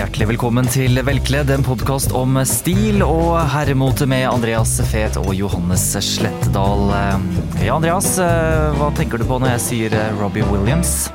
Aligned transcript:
Hjertelig 0.00 0.30
velkommen 0.30 0.64
til 0.64 0.96
Velkledd, 1.04 1.50
en 1.52 1.60
podkast 1.60 2.14
om 2.16 2.38
stil 2.48 3.02
og 3.04 3.34
herremote 3.52 4.06
med 4.08 4.22
Andreas 4.30 4.78
Fet 4.88 5.18
og 5.20 5.28
Johannes 5.36 5.82
Slettedal. 6.06 6.86
Ja, 7.60 7.74
Andreas, 7.74 8.14
hva 8.16 8.88
tenker 8.96 9.20
du 9.20 9.26
på 9.28 9.36
når 9.42 9.58
jeg 9.58 9.62
sier 9.66 9.96
Robbie 10.16 10.46
Williams? 10.48 11.10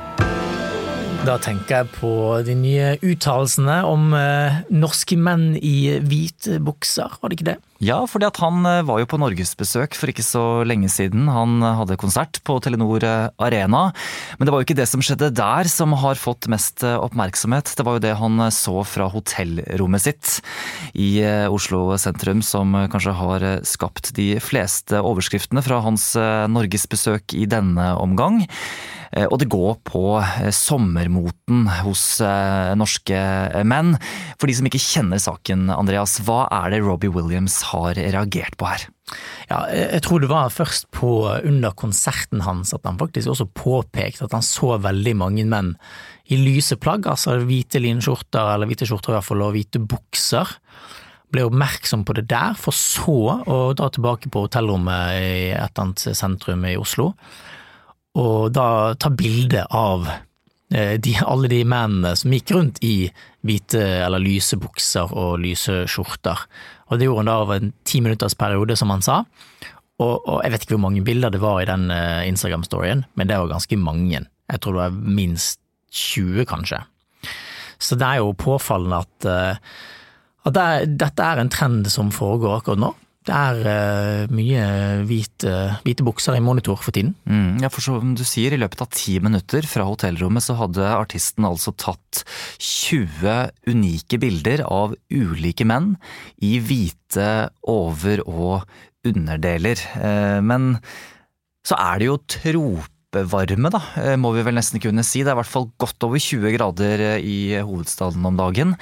Da 1.26 1.34
tenker 1.42 1.80
jeg 1.80 1.90
på 1.96 2.12
de 2.46 2.54
nye 2.54 2.92
uttalelsene 3.02 3.80
om 3.90 4.14
eh, 4.14 4.62
norske 4.70 5.18
menn 5.18 5.56
i 5.58 5.96
hvite 5.98 6.60
bukser, 6.62 7.18
var 7.18 7.32
det 7.34 7.40
ikke 7.40 7.50
det? 7.50 7.58
Ja, 7.84 7.98
fordi 8.08 8.28
han 8.40 8.64
eh, 8.64 8.82
var 8.88 9.02
jo 9.02 9.08
på 9.10 9.18
norgesbesøk 9.20 9.96
for 9.98 10.08
ikke 10.08 10.24
så 10.24 10.44
lenge 10.64 10.88
siden. 10.88 11.26
Han 11.28 11.60
eh, 11.60 11.76
hadde 11.76 11.98
konsert 12.00 12.40
på 12.46 12.56
Telenor 12.64 13.04
eh, 13.04 13.28
Arena. 13.36 13.90
Men 14.38 14.48
det 14.48 14.54
var 14.54 14.62
jo 14.62 14.68
ikke 14.68 14.78
det 14.78 14.88
som 14.88 15.04
skjedde 15.04 15.28
der 15.36 15.68
som 15.68 15.92
har 16.00 16.16
fått 16.16 16.48
mest 16.52 16.86
oppmerksomhet. 16.86 17.74
Det 17.76 17.84
var 17.84 17.98
jo 17.98 18.04
det 18.06 18.14
han 18.16 18.40
så 18.54 18.80
fra 18.88 19.10
hotellrommet 19.12 20.06
sitt 20.06 20.32
i 20.96 21.20
Oslo 21.52 21.96
sentrum 22.00 22.42
som 22.44 22.72
kanskje 22.92 23.14
har 23.16 23.46
skapt 23.66 24.12
de 24.16 24.36
fleste 24.42 25.00
overskriftene 25.00 25.64
fra 25.64 25.82
hans 25.84 26.12
norgesbesøk 26.52 27.36
i 27.36 27.46
denne 27.50 27.92
omgang. 28.00 28.42
Og 29.30 29.38
det 29.40 29.48
går 29.48 29.78
på 29.86 30.02
sommermoten 30.52 31.64
hos 31.84 32.18
norske 32.76 33.20
menn. 33.64 33.94
For 34.36 34.50
de 34.50 34.56
som 34.58 34.68
ikke 34.68 34.82
kjenner 34.82 35.22
saken, 35.22 35.70
Andreas, 35.72 36.18
hva 36.26 36.44
er 36.52 36.74
det 36.74 36.82
Robbie 36.84 37.12
Williams 37.12 37.62
har 37.70 37.98
reagert 37.98 38.56
på 38.58 38.68
her? 38.68 38.86
Ja, 39.46 39.60
jeg 39.70 40.02
tror 40.02 40.22
det 40.22 40.30
var 40.32 40.50
først 40.50 40.88
på 40.94 41.10
under 41.46 41.74
konserten 41.78 42.42
hans 42.42 42.74
at 42.74 42.86
han 42.88 42.98
faktisk 42.98 43.30
også 43.30 43.46
påpekte 43.54 44.26
at 44.26 44.34
han 44.34 44.42
så 44.42 44.74
veldig 44.82 45.14
mange 45.20 45.46
menn 45.46 45.76
i 46.26 46.38
lyse 46.40 46.74
plagg, 46.82 47.06
altså 47.06 47.36
hvite 47.46 47.78
linskjorter 47.82 48.54
eller 48.56 48.66
hvite 48.66 48.88
skjorter 48.88 49.14
i 49.14 49.18
hvert 49.18 49.28
fall, 49.28 49.44
og 49.46 49.54
hvite 49.54 49.78
bukser. 49.78 50.50
Ble 51.30 51.46
oppmerksom 51.46 52.02
på 52.06 52.16
det 52.18 52.26
der, 52.30 52.58
for 52.58 52.74
så 52.74 53.18
å 53.46 53.58
dra 53.78 53.90
tilbake 53.94 54.30
på 54.32 54.46
hotellrommet 54.46 55.20
i 55.20 55.32
et 55.54 55.60
eller 55.60 55.84
annet 55.84 56.18
sentrum 56.18 56.66
i 56.66 56.76
Oslo, 56.80 57.12
og 58.18 58.50
da 58.56 58.96
ta 58.98 59.10
bilde 59.12 59.66
av 59.76 60.08
eh, 60.08 60.96
de, 60.98 61.14
alle 61.22 61.50
de 61.52 61.60
mennene 61.68 62.14
som 62.18 62.32
gikk 62.32 62.54
rundt 62.56 62.80
i 62.86 63.10
hvite 63.46 63.82
eller 64.06 64.22
lyse 64.22 64.58
bukser 64.58 65.12
og 65.12 65.38
lyse 65.44 65.84
skjorter. 65.90 66.46
Og 66.86 66.98
det 66.98 67.08
gjorde 67.08 67.24
han 67.24 67.30
da 67.30 67.36
over 67.42 67.58
en 67.58 67.72
ti 67.88 68.00
minutters 68.04 68.36
periode, 68.38 68.76
som 68.78 68.92
han 68.94 69.04
sa. 69.04 69.22
Og, 69.96 70.14
og, 70.28 70.40
jeg 70.44 70.52
vet 70.52 70.66
ikke 70.66 70.76
hvor 70.76 70.84
mange 70.84 71.04
bilder 71.04 71.32
det 71.32 71.40
var 71.40 71.62
i 71.62 71.68
den 71.68 71.88
uh, 71.90 72.22
Instagram-storyen, 72.28 73.06
men 73.16 73.30
det 73.30 73.38
var 73.40 73.50
ganske 73.54 73.78
mange. 73.80 74.20
Jeg 74.22 74.60
tror 74.60 74.76
det 74.76 74.82
var 74.84 74.98
minst 75.18 75.60
20, 75.96 76.44
kanskje. 76.48 76.82
Så 77.80 77.96
det 77.98 78.06
er 78.06 78.20
jo 78.20 78.36
påfallende 78.36 79.00
at, 79.06 79.28
uh, 79.28 79.80
at 80.46 80.56
det 80.56 80.98
dette 81.00 81.24
er 81.24 81.40
en 81.40 81.52
trend 81.52 81.88
som 81.92 82.12
foregår 82.14 82.60
akkurat 82.60 82.82
nå. 82.84 82.92
Det 83.26 83.34
er 83.34 83.60
uh, 83.66 84.34
mye 84.34 84.66
hvite, 85.08 85.54
hvite, 85.82 86.04
bukser 86.06 86.36
i 86.38 86.42
monitor 86.44 86.78
for 86.78 86.94
tiden. 86.94 87.16
Mm, 87.26 87.58
ja, 87.64 87.70
for 87.72 87.82
som 87.82 88.14
du 88.14 88.22
sier, 88.26 88.54
i 88.54 88.60
løpet 88.60 88.84
av 88.84 88.90
ti 88.94 89.16
minutter 89.22 89.66
fra 89.66 89.86
hotellrommet 89.88 90.46
så 90.46 90.54
hadde 90.60 90.86
artisten 90.94 91.48
altså 91.48 91.74
tatt 91.74 92.22
20 92.62 93.72
unike 93.72 94.20
bilder 94.22 94.62
av 94.68 94.94
ulike 95.10 95.66
menn 95.66 95.96
i 96.38 96.56
hvite 96.62 97.50
over- 97.66 98.22
og 98.30 98.62
underdeler. 99.06 99.82
Uh, 99.98 100.38
men 100.46 100.76
så 101.66 101.74
er 101.82 101.98
det 101.98 102.10
jo 102.12 102.20
tropevarme, 102.30 103.74
da, 103.74 103.82
må 104.22 104.30
vi 104.36 104.46
vel 104.46 104.54
nesten 104.54 104.78
kunne 104.82 105.02
si. 105.02 105.24
Det 105.26 105.32
er 105.32 105.34
i 105.34 105.42
hvert 105.42 105.50
fall 105.50 105.72
godt 105.82 106.06
over 106.06 106.22
20 106.22 106.54
grader 106.54 107.06
i 107.18 107.56
hovedstaden 107.58 108.22
om 108.30 108.38
dagen. 108.38 108.76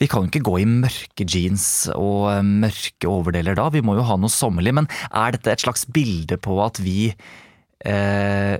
Vi 0.00 0.08
kan 0.08 0.24
jo 0.24 0.30
ikke 0.30 0.46
gå 0.46 0.56
i 0.62 0.68
mørke 0.68 1.26
jeans 1.28 1.64
og 1.92 2.30
eh, 2.32 2.40
mørke 2.64 3.10
overdeler 3.10 3.58
da, 3.58 3.68
vi 3.72 3.84
må 3.84 3.98
jo 3.98 4.06
ha 4.08 4.16
noe 4.16 4.32
sommerlig. 4.32 4.72
Men 4.80 4.88
er 5.10 5.36
dette 5.36 5.52
et 5.52 5.64
slags 5.66 5.84
bilde 5.92 6.40
på 6.40 6.56
at 6.64 6.80
vi 6.80 7.10
eh, 7.84 8.56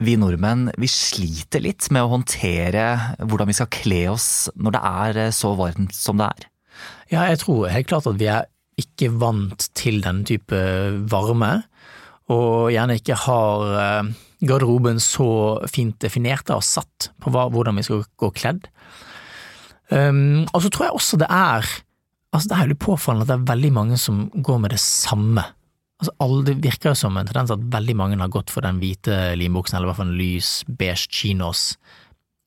vi 0.00 0.14
nordmenn 0.16 0.70
vi 0.80 0.88
sliter 0.88 1.60
litt 1.64 1.90
med 1.92 2.06
å 2.06 2.12
håndtere 2.14 2.84
hvordan 3.20 3.50
vi 3.50 3.56
skal 3.58 3.68
kle 3.74 4.00
oss 4.14 4.30
når 4.56 4.76
det 4.76 4.84
er 4.90 5.20
eh, 5.26 5.34
så 5.36 5.52
varmt 5.58 5.92
som 5.96 6.20
det 6.20 6.30
er? 6.30 6.48
Ja, 7.10 7.26
jeg 7.28 7.42
tror 7.42 7.68
helt 7.68 7.90
klart 7.90 8.08
at 8.08 8.20
vi 8.20 8.30
er 8.30 8.48
ikke 8.80 9.10
vant 9.20 9.66
til 9.76 10.00
denne 10.00 10.24
type 10.24 10.56
varme, 11.12 11.50
og 12.32 12.70
gjerne 12.72 12.96
ikke 12.96 13.18
har 13.26 13.74
eh, 13.82 14.12
garderoben 14.46 15.02
så 15.02 15.28
fint 15.68 15.98
definert 16.00 16.48
og 16.54 16.64
satt 16.64 17.10
på 17.20 17.32
hvordan 17.34 17.76
vi 17.76 17.84
skal 17.84 18.06
gå 18.22 18.30
kledd. 18.38 18.70
Um, 19.90 20.46
og 20.54 20.62
så 20.62 20.70
tror 20.70 20.86
jeg 20.86 20.98
også 20.98 21.18
det 21.18 21.26
er 21.34 21.66
altså 22.30 22.46
Det 22.46 22.56
er 22.56 22.68
litt 22.70 22.78
påfallende 22.78 23.24
at 23.26 23.30
det 23.32 23.36
er 23.40 23.48
veldig 23.50 23.70
mange 23.74 23.96
som 23.98 24.28
går 24.30 24.60
med 24.62 24.70
det 24.70 24.78
samme. 24.78 25.42
Altså 25.98 26.12
alle, 26.22 26.44
Det 26.46 26.60
virker 26.62 26.92
jo 26.92 27.00
som 27.00 27.16
en 27.18 27.26
tendens 27.26 27.50
at 27.50 27.64
veldig 27.72 27.96
mange 27.98 28.20
har 28.20 28.30
gått 28.30 28.52
for 28.54 28.62
den 28.62 28.78
hvite 28.78 29.34
limbuksen, 29.36 29.76
eller 29.76 29.88
i 29.88 29.90
hvert 29.90 29.98
fall 29.98 30.12
en 30.12 30.20
lys 30.20 30.52
beige 30.68 31.10
chinos 31.10 31.64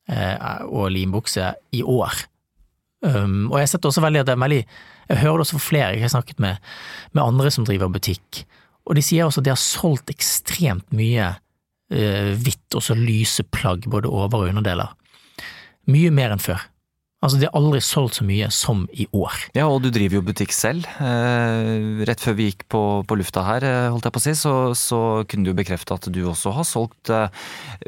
eh, 0.08 0.64
og 0.64 0.88
limbukse 0.90 1.52
i 1.76 1.82
år. 1.84 2.24
Um, 3.04 3.52
og 3.52 3.60
jeg 3.60 3.74
setter 3.74 3.92
også 3.92 4.00
veldig 4.00 4.22
at 4.22 4.30
det 4.30 4.32
er 4.32 4.40
veldig 4.40 4.62
Jeg 5.10 5.20
hører 5.20 5.36
det 5.36 5.44
også 5.44 5.58
fra 5.58 5.66
flere 5.66 5.92
jeg 5.92 6.06
har 6.06 6.14
snakket 6.14 6.38
med, 6.40 6.56
med 7.12 7.22
andre 7.22 7.50
som 7.52 7.66
driver 7.68 7.92
butikk, 7.92 8.46
og 8.88 8.96
de 8.96 9.02
sier 9.04 9.28
også 9.28 9.42
at 9.42 9.44
de 9.44 9.52
har 9.52 9.60
solgt 9.60 10.08
ekstremt 10.12 10.88
mye 10.96 11.34
eh, 11.92 12.32
hvitt, 12.40 12.64
også 12.72 12.96
lyse 12.96 13.44
plagg, 13.52 13.84
både 13.92 14.08
over- 14.08 14.46
og 14.46 14.48
underdeler. 14.48 14.96
Mye 15.92 16.08
mer 16.08 16.32
enn 16.32 16.40
før. 16.40 16.64
Altså, 17.24 17.38
de 17.40 17.46
har 17.48 17.56
aldri 17.56 17.80
solgt 17.80 18.18
så 18.18 18.24
mye 18.28 18.50
som 18.52 18.82
i 18.92 19.06
år. 19.16 19.46
Ja, 19.56 19.64
og 19.72 19.80
du 19.80 19.88
driver 19.94 20.18
jo 20.18 20.24
butikk 20.26 20.52
selv. 20.52 20.84
Eh, 21.00 22.02
rett 22.04 22.20
før 22.20 22.36
vi 22.36 22.50
gikk 22.50 22.66
på, 22.68 22.82
på 23.08 23.16
lufta 23.16 23.46
her, 23.46 23.64
eh, 23.64 23.88
holdt 23.94 24.04
jeg 24.04 24.14
på 24.14 24.20
å 24.20 24.24
si, 24.26 24.34
så, 24.36 24.52
så, 24.76 25.00
kunne 25.30 25.48
du 25.48 25.56
bekrefte 25.56 25.96
at 25.96 26.10
du 26.12 26.20
også 26.28 26.52
har 26.52 26.68
solgt 26.68 27.12
eh, 27.14 27.32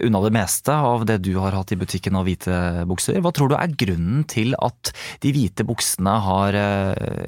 unna 0.07 0.23
det 0.25 0.33
meste 0.39 0.73
av 0.73 1.05
det 1.09 1.19
du 1.27 1.35
har 1.43 1.53
hatt 1.53 1.75
i 1.75 1.79
butikken 1.79 2.17
av 2.17 2.25
hvite 2.29 2.87
bukser. 2.89 3.21
Hva 3.21 3.35
tror 3.37 3.53
du 3.53 3.59
er 3.59 3.77
grunnen 3.77 4.25
til 4.31 4.57
at 4.57 4.95
de 5.21 5.35
hvite 5.37 5.67
buksene 5.69 6.17
har 6.25 6.57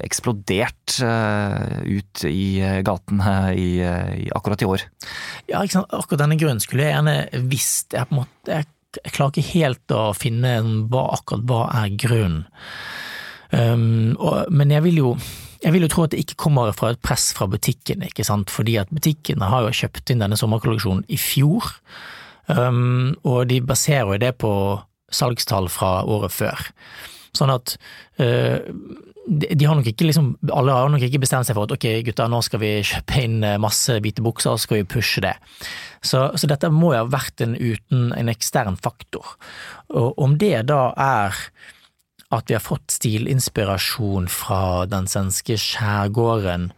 eksplodert 0.01 0.97
ut 0.99 2.23
i 2.25 2.47
gaten 2.85 3.21
i, 3.53 3.69
akkurat 4.33 4.65
i 4.65 4.69
år? 4.69 4.85
Ja, 5.51 5.61
akkurat 5.61 6.23
denne 6.23 6.39
grunnen 6.41 6.63
skulle 6.63 6.87
jeg 6.87 6.95
gjerne 6.95 7.45
visst. 7.51 7.93
Jeg 7.93 8.09
på 8.09 8.17
en 8.17 8.21
måte 8.23 8.57
jeg 8.57 8.69
jeg 8.97 9.13
klarer 9.13 9.35
ikke 9.35 9.53
helt 9.53 9.93
å 9.93 10.09
finne 10.17 10.55
hva, 10.89 11.05
akkurat 11.19 11.45
hva 11.49 11.61
er 11.83 11.93
grunnen. 11.99 12.47
Um, 13.49 14.13
og, 14.21 14.49
men 14.53 14.69
jeg 14.69 14.85
vil, 14.85 14.99
jo, 15.01 15.11
jeg 15.63 15.73
vil 15.73 15.85
jo 15.85 15.89
tro 15.89 16.05
at 16.05 16.13
det 16.13 16.21
ikke 16.21 16.37
kommer 16.45 16.73
fra 16.77 16.91
et 16.93 17.01
press 17.01 17.31
fra 17.37 17.47
butikken, 17.49 18.05
ikke 18.05 18.25
sant, 18.27 18.51
fordi 18.53 18.77
at 18.81 18.91
butikkene 18.93 19.49
har 19.49 19.65
jo 19.65 19.77
kjøpt 19.81 20.13
inn 20.13 20.21
denne 20.21 20.37
sommerkolleksjonen 20.37 21.07
i 21.09 21.17
fjor, 21.17 21.71
um, 22.51 23.15
og 23.25 23.47
de 23.49 23.61
baserer 23.65 24.13
jo 24.13 24.21
det 24.21 24.35
på 24.41 24.53
salgstall 25.13 25.69
fra 25.73 25.99
året 26.05 26.35
før. 26.35 26.67
Sånn 27.37 27.53
at 27.53 27.75
uh, 28.21 28.57
de 29.29 29.65
har 29.65 29.77
nok 29.77 29.87
ikke 29.91 30.07
liksom, 30.07 30.31
alle 30.55 30.73
har 30.73 30.89
nok 30.89 31.03
ikke 31.05 31.21
bestemt 31.21 31.47
seg 31.47 31.57
for 31.57 31.67
at 31.67 31.73
ok 31.75 31.87
gutta, 32.07 32.27
nå 32.31 32.39
skal 32.45 32.61
vi 32.63 32.71
kjøpe 32.81 33.23
inn 33.23 33.43
eh, 33.45 33.59
masse 33.61 33.99
hvite 34.01 34.23
bukser, 34.25 34.55
så 34.55 34.65
skal 34.65 34.79
vi 34.79 34.87
pushe 34.89 35.21
det. 35.23 35.35
Så, 36.01 36.23
så, 36.33 36.49
dette 36.49 36.71
må 36.73 36.93
jo 36.95 37.03
ha 37.03 37.09
vært 37.11 37.43
en 37.45 37.53
uten 37.53 38.09
en 38.15 38.31
ekstern 38.31 38.79
faktor. 38.79 39.35
Og 39.93 40.17
om 40.21 40.37
det 40.41 40.63
da 40.71 40.89
er 40.97 41.37
at 42.29 42.49
vi 42.49 42.55
har 42.55 42.63
fått 42.63 42.93
stilinspirasjon 42.93 44.29
fra 44.29 44.85
den 44.89 45.09
svenske 45.09 45.57
skjærgården, 45.61 46.69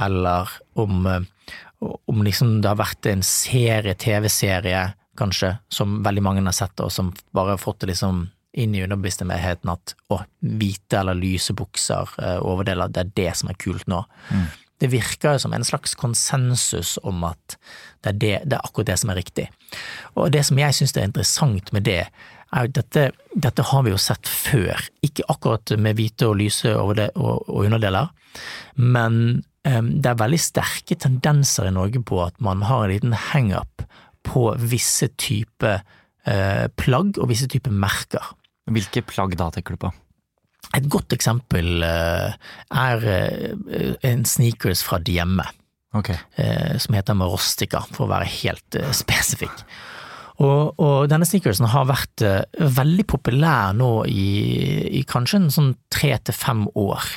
eller 0.00 0.52
om, 0.80 1.06
eh, 1.08 1.52
om 1.80 2.24
liksom 2.24 2.60
det 2.62 2.72
har 2.72 2.80
vært 2.80 3.08
en 3.08 3.24
serie, 3.24 3.94
TV-serie, 3.94 4.92
kanskje, 5.18 5.56
som 5.68 6.00
veldig 6.04 6.22
mange 6.24 6.44
har 6.44 6.56
sett, 6.56 6.80
og 6.80 6.92
som 6.94 7.12
bare 7.34 7.56
har 7.56 7.62
fått 7.62 7.80
det 7.82 7.92
liksom 7.94 8.28
inn 8.58 8.74
i 8.76 8.82
underbevisstheten 8.84 9.72
at 9.72 9.94
å, 10.12 10.22
hvite 10.40 11.00
eller 11.00 11.18
lyse 11.18 11.54
bukser, 11.56 12.10
eh, 12.22 12.38
overdeler, 12.42 12.90
det 12.92 13.04
er 13.04 13.12
det 13.20 13.36
som 13.40 13.52
er 13.52 13.60
kult 13.60 13.86
nå. 13.90 14.02
Mm. 14.30 14.48
Det 14.78 14.90
virker 14.92 15.34
jo 15.34 15.42
som 15.42 15.54
en 15.56 15.66
slags 15.66 15.96
konsensus 15.98 16.96
om 17.02 17.24
at 17.26 17.58
det 18.04 18.12
er, 18.12 18.18
det, 18.18 18.34
det 18.46 18.58
er 18.58 18.66
akkurat 18.66 18.92
det 18.92 18.98
som 19.00 19.10
er 19.10 19.18
riktig. 19.18 19.48
Og 20.14 20.30
det 20.34 20.44
som 20.46 20.60
jeg 20.60 20.76
syns 20.76 20.94
er 20.94 21.08
interessant 21.08 21.72
med 21.74 21.86
det, 21.88 22.04
er 22.54 22.64
jo 22.64 22.72
dette, 22.78 23.08
dette 23.34 23.66
har 23.70 23.84
vi 23.84 23.92
jo 23.92 24.00
sett 24.00 24.28
før, 24.30 24.80
ikke 25.04 25.26
akkurat 25.28 25.74
med 25.76 25.98
hvite 25.98 26.30
og 26.30 26.38
lyse 26.40 26.72
og, 26.78 27.00
og 27.18 27.64
underdeler, 27.66 28.08
men 28.78 29.42
um, 29.68 29.90
det 29.98 30.12
er 30.12 30.22
veldig 30.22 30.40
sterke 30.40 30.96
tendenser 30.96 31.68
i 31.68 31.74
Norge 31.74 32.02
på 32.06 32.22
at 32.24 32.38
man 32.44 32.64
har 32.68 32.86
en 32.86 32.94
liten 32.94 33.16
hangup 33.28 33.84
på 34.28 34.48
visse 34.70 35.10
typer 35.20 35.82
uh, 35.82 36.66
plagg 36.80 37.18
og 37.18 37.30
visse 37.32 37.48
typer 37.50 37.74
merker. 37.74 38.32
Hvilke 38.68 39.04
plagg 39.06 39.36
da 39.38 39.50
tenker 39.54 39.76
du 39.76 39.82
på? 39.86 39.92
Et 40.76 40.88
godt 40.90 41.14
eksempel 41.16 41.84
uh, 41.84 42.34
er 42.76 43.06
uh, 43.06 43.92
en 44.04 44.24
sneakers 44.28 44.82
fra 44.84 44.98
Diemme, 45.00 45.46
okay. 45.96 46.18
som 46.78 46.96
heter 46.96 47.16
Marostica, 47.16 47.80
for 47.94 48.04
å 48.04 48.10
være 48.10 48.28
helt 48.28 48.76
spesifikk. 48.94 49.62
Og, 50.38 50.76
og 50.78 51.08
denne 51.10 51.26
sneakersen 51.26 51.66
har 51.72 51.88
vært 51.88 52.22
veldig 52.76 53.06
populær 53.10 53.72
nå 53.74 54.04
i, 54.06 54.28
i 55.00 55.00
kanskje 55.08 55.40
en 55.40 55.48
sånn 55.50 55.72
tre 55.90 56.12
til 56.20 56.36
fem 56.36 56.60
år, 56.78 57.08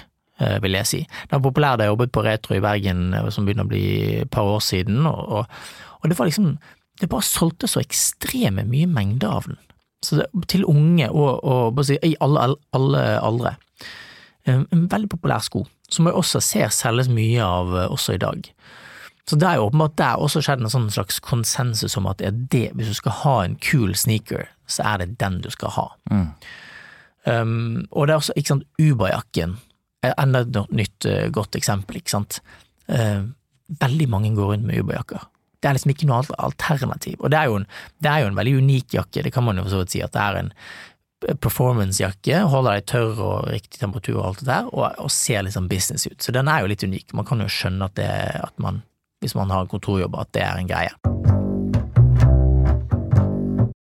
vil 0.63 0.77
jeg 0.80 0.89
si. 0.89 1.01
Den 1.27 1.36
var 1.36 1.44
populær 1.45 1.77
da 1.77 1.86
jeg 1.86 1.94
jobbet 1.94 2.13
på 2.15 2.24
Retro 2.25 2.57
i 2.57 2.63
Bergen, 2.63 3.12
som 3.36 3.45
begynner 3.45 3.68
å 3.68 3.69
bli 3.69 3.83
et 4.24 4.31
par 4.33 4.50
år 4.50 4.63
siden, 4.65 5.03
og, 5.06 5.21
og, 5.21 5.62
og, 6.00 6.09
det 6.09 6.18
var 6.18 6.31
liksom 6.31 6.56
Det 7.01 7.09
bare 7.09 7.25
solgte 7.25 7.69
så 7.69 7.83
ekstreme 7.83 8.65
mye 8.65 8.89
mengder 8.89 9.36
av 9.36 9.51
den. 9.51 9.59
Så 10.01 10.18
det, 10.18 10.30
til 10.50 10.65
unge 10.65 11.09
og, 11.09 11.44
og 11.45 11.81
i 11.94 12.15
alle, 12.19 12.56
alle 12.74 13.01
aldre. 13.21 13.56
En 14.50 14.88
veldig 14.89 15.09
populær 15.12 15.44
sko, 15.45 15.68
som 15.89 16.07
jeg 16.09 16.18
også 16.18 16.42
ser 16.42 16.71
selges 16.74 17.12
mye 17.13 17.45
av 17.45 17.75
også 17.92 18.15
i 18.18 18.21
dag. 18.21 18.50
Så 19.30 19.38
det 19.38 19.48
er 19.48 19.59
jo 19.59 19.68
åpenbart 19.69 19.98
der 20.00 20.21
også 20.21 20.42
skjedd 20.44 20.63
en 20.63 20.71
sånn 20.74 20.89
slags 20.92 21.21
konsensus 21.24 21.94
om 22.00 22.09
at 22.09 22.24
det, 22.51 22.71
hvis 22.75 22.89
du 22.89 22.98
skal 22.98 23.18
ha 23.21 23.36
en 23.45 23.57
kul 23.62 23.94
sneaker, 23.95 24.50
så 24.68 24.83
er 24.94 25.03
det 25.03 25.19
den 25.21 25.38
du 25.44 25.50
skal 25.53 25.74
ha. 25.75 25.86
Mm. 26.12 26.25
Um, 27.25 27.83
og 27.92 28.07
det 28.07 28.15
er 28.15 28.24
også, 28.24 28.36
ikke 28.36 28.56
sant, 28.56 28.65
Uber-jakken. 28.81 29.59
enda 30.18 30.42
et 30.42 30.57
nytt 30.74 31.06
uh, 31.06 31.30
godt 31.30 31.56
eksempel, 31.56 32.01
ikke 32.01 32.15
sant. 32.15 32.42
Uh, 32.89 33.30
veldig 33.80 34.09
mange 34.09 34.33
går 34.36 34.56
rundt 34.56 34.65
med 34.65 34.81
Uberjakker. 34.81 35.27
Det 35.62 35.69
er 35.69 35.78
liksom 35.78 35.94
ikke 35.94 36.08
noe 36.10 36.22
alternativ. 36.42 37.19
Og 37.19 37.34
det 37.34 37.40
er, 37.40 37.52
en, 37.54 37.68
det 38.02 38.10
er, 38.12 38.24
jo 38.24 38.31
en, 38.31 38.40
veldig 38.40 38.56
unik 38.62 38.96
jakke, 38.98 39.25
det 39.25 39.34
kan 39.36 39.46
man 39.46 39.62
jo 39.62 39.68
for 39.68 39.75
så 39.75 39.84
vidt 39.84 39.94
si, 39.96 40.02
at 40.06 40.16
det 40.16 40.24
er 40.24 40.40
en 40.40 40.54
eh, 41.28 41.36
performance-jakke, 41.38 42.44
holder 42.50 42.80
deg 42.80 42.88
tørr 42.90 43.25
og 43.28 43.52
riktig 43.54 43.84
temperatur 43.84 44.18
og 44.19 44.30
alt 44.31 44.42
det 44.42 44.50
der, 44.50 44.72
og, 44.74 44.88
og 45.06 45.13
ser 45.13 45.50
sånn 45.54 45.69
business 45.72 46.08
ut. 46.10 46.18
Så 46.22 46.34
den 46.34 46.50
er 46.50 46.63
jo 46.63 46.72
litt 46.74 46.88
unik. 46.88 47.13
Man 47.18 47.30
kan 47.30 47.44
jo 47.44 47.52
skjønne 47.52 47.92
at, 47.92 48.00
det, 48.00 48.10
at 48.42 48.58
man 48.62 48.81
hvis 49.22 49.38
man 49.38 49.54
har 49.54 49.69
kontorjobb, 49.69 50.18
at 50.18 50.34
det 50.34 50.42
er 50.42 50.58
en 50.58 50.69
greie. 50.69 51.41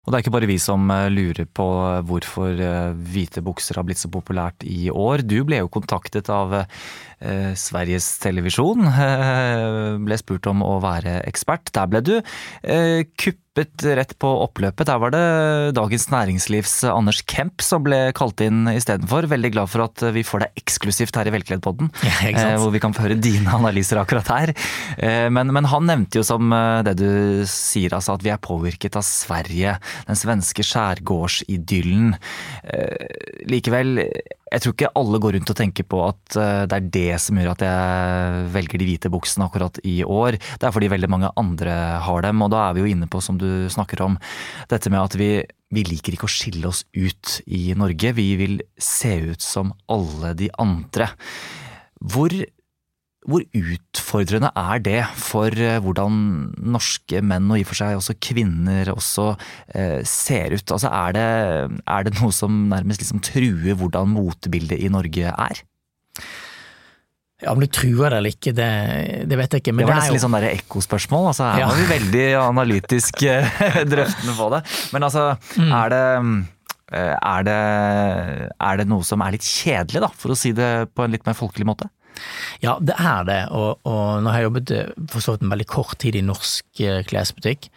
Og 0.03 0.11
det 0.11 0.17
er 0.17 0.23
ikke 0.25 0.33
bare 0.35 0.49
vi 0.49 0.57
som 0.59 0.89
eh, 0.91 1.07
lurer 1.13 1.47
på 1.47 1.65
hvorfor 2.09 2.59
eh, 2.59 2.95
hvite 3.13 3.43
bukser 3.45 3.79
har 3.79 3.85
blitt 3.87 4.01
så 4.01 4.11
populært 4.11 4.65
i 4.67 4.89
år. 4.91 5.23
Du 5.23 5.37
ble 5.47 5.61
jo 5.61 5.71
kontaktet 5.71 6.27
av 6.33 6.57
eh, 6.59 7.53
Sveriges 7.59 8.09
Televisjon. 8.23 8.83
Eh, 9.03 9.95
ble 10.03 10.15
spurt 10.19 10.47
om 10.49 10.61
å 10.65 10.77
være 10.83 11.19
ekspert. 11.27 11.71
Der 11.75 11.87
ble 11.89 12.01
du 12.03 12.13
eh, 12.17 13.03
kupp 13.19 13.52
hoppet 13.53 13.83
rett 13.85 14.13
på 14.17 14.29
oppløpet. 14.47 14.87
Der 14.87 14.97
var 14.97 15.11
det 15.13 15.75
Dagens 15.77 16.07
Næringslivs 16.09 16.83
Anders 16.89 17.21
Kemp 17.29 17.61
som 17.61 17.83
ble 17.85 18.11
kalt 18.17 18.41
inn 18.41 18.65
istedenfor. 18.71 19.27
Veldig 19.29 19.51
glad 19.53 19.69
for 19.69 19.85
at 19.85 20.01
vi 20.15 20.23
får 20.25 20.41
deg 20.41 20.63
eksklusivt 20.63 21.15
her 21.19 21.29
i 21.29 21.33
Velkledd-podden. 21.35 21.91
Ja, 22.01 22.31
eh, 22.33 22.57
hvor 22.57 22.73
vi 22.73 22.81
kan 22.81 22.95
få 22.95 23.05
høre 23.05 23.19
dine 23.21 23.53
analyser 23.53 24.01
akkurat 24.01 24.31
her. 24.33 24.53
Eh, 24.97 25.29
men, 25.29 25.53
men, 25.53 25.69
han 25.69 25.85
nevnte 25.85 26.17
jo 26.17 26.25
som 26.25 26.49
eh, 26.49 26.81
det 26.87 26.97
du 26.97 27.45
sier, 27.45 27.93
altså 27.93 28.17
at 28.17 28.25
vi 28.25 28.33
er 28.33 28.41
påvirket 28.41 28.97
av 28.97 29.05
Sverige. 29.05 29.77
Den 30.09 30.17
svenske 30.17 30.65
skjærgårdsidyllen. 30.65 32.15
Likevel 33.49 33.99
jeg 34.53 34.61
tror 34.61 34.73
ikke 34.75 34.91
alle 34.99 35.17
går 35.17 35.33
rundt 35.33 35.49
og 35.49 35.57
tenker 35.57 35.85
på 35.89 35.97
at 36.05 36.35
det 36.69 36.77
er 36.77 36.89
det 36.93 37.15
som 37.23 37.39
gjør 37.39 37.55
at 37.55 37.63
jeg 37.65 38.43
velger 38.53 38.77
de 38.77 38.85
hvite 38.85 39.09
buksene 39.09 39.47
akkurat 39.47 39.79
i 39.81 39.95
år. 40.05 40.37
Det 40.37 40.67
er 40.67 40.75
fordi 40.75 40.91
veldig 40.93 41.09
mange 41.09 41.31
andre 41.41 41.73
har 42.05 42.21
dem, 42.27 42.43
og 42.45 42.51
da 42.53 42.67
er 42.67 42.75
vi 42.77 42.83
jo 42.83 42.91
inne 42.91 43.09
på, 43.09 43.21
som 43.23 43.39
du 43.41 43.42
snakker 43.73 44.03
om, 44.05 44.17
dette 44.71 44.91
med 44.93 45.01
at 45.01 45.17
vi, 45.19 45.29
vi 45.73 45.85
liker 45.87 46.15
ikke 46.15 46.29
å 46.29 46.33
skille 46.33 46.69
oss 46.69 46.83
ut 46.95 47.39
i 47.45 47.71
Norge. 47.77 48.15
Vi 48.17 48.27
vil 48.39 48.59
se 48.77 49.15
ut 49.33 49.43
som 49.43 49.73
alle 49.91 50.35
de 50.39 50.51
andre. 50.61 51.11
Hvor 52.03 52.33
hvor 53.23 53.43
utfordrende 53.55 54.49
er 54.59 54.81
det 54.83 55.01
for 55.19 55.55
eh, 55.55 55.79
hvordan 55.83 56.15
norske 56.73 57.21
menn, 57.23 57.49
og 57.51 57.59
i 57.59 57.65
og 57.65 57.69
for 57.71 57.79
seg 57.79 57.97
også 57.97 58.17
kvinner, 58.23 58.91
også 58.91 59.29
eh, 59.75 60.01
ser 60.07 60.55
ut? 60.57 60.73
Altså 60.75 60.91
er 60.91 61.15
det, 61.15 61.27
er 61.95 62.07
det 62.07 62.15
noe 62.19 62.35
som 62.35 62.65
nærmest 62.71 63.03
liksom 63.03 63.23
truer 63.23 63.79
hvordan 63.79 64.11
motebildet 64.17 64.83
i 64.83 64.91
Norge 64.91 65.31
er? 65.31 65.63
Ja, 67.43 67.51
Om 67.51 67.63
du 67.63 67.67
truer 67.67 68.13
det 68.13 68.19
eller 68.21 68.35
ikke, 68.35 68.53
det, 68.55 68.69
det, 69.27 69.37
vet 69.39 69.55
jeg 69.55 69.63
ikke. 69.63 69.75
det 69.77 69.87
var 69.87 69.97
nesten 69.99 70.13
jo... 70.13 70.17
litt 70.17 70.25
sånn 70.25 70.49
ekkospørsmål. 70.49 71.29
Altså, 71.33 71.47
her 71.51 71.63
ja. 71.63 71.69
var 71.71 71.81
vi 71.81 71.87
veldig 71.91 72.27
analytisk 72.39 73.23
eh, 73.27 73.63
drøftende 73.93 74.37
på 74.37 74.51
det. 74.55 74.61
Men 74.95 75.07
altså, 75.09 75.29
mm. 75.59 75.73
er 75.81 75.95
det 75.95 76.03
er 76.93 77.45
det, 77.47 77.59
er 78.61 78.77
det 78.77 78.83
noe 78.85 79.01
som 79.07 79.23
er 79.25 79.33
litt 79.33 79.45
kjedelig, 79.47 80.03
da, 80.03 80.09
for 80.13 80.33
å 80.33 80.37
si 80.37 80.51
det 80.53 80.91
på 80.93 81.01
en 81.01 81.13
litt 81.15 81.23
mer 81.25 81.33
folkelig 81.33 81.65
måte? 81.65 81.87
Ja, 82.63 82.77
det 82.79 82.95
er 82.99 83.27
det, 83.27 83.39
og, 83.51 83.81
og 83.89 84.23
nå 84.23 84.31
har 84.31 84.41
jeg 84.41 84.49
jobbet 84.49 84.73
eh, 84.75 84.89
for 85.11 85.25
så 85.25 85.35
vidt 85.35 85.45
en 85.45 85.53
veldig 85.53 85.69
kort 85.69 85.97
tid 86.03 86.17
i 86.19 86.25
norsk 86.25 86.83
eh, 86.85 87.01
klesbutikk. 87.07 87.69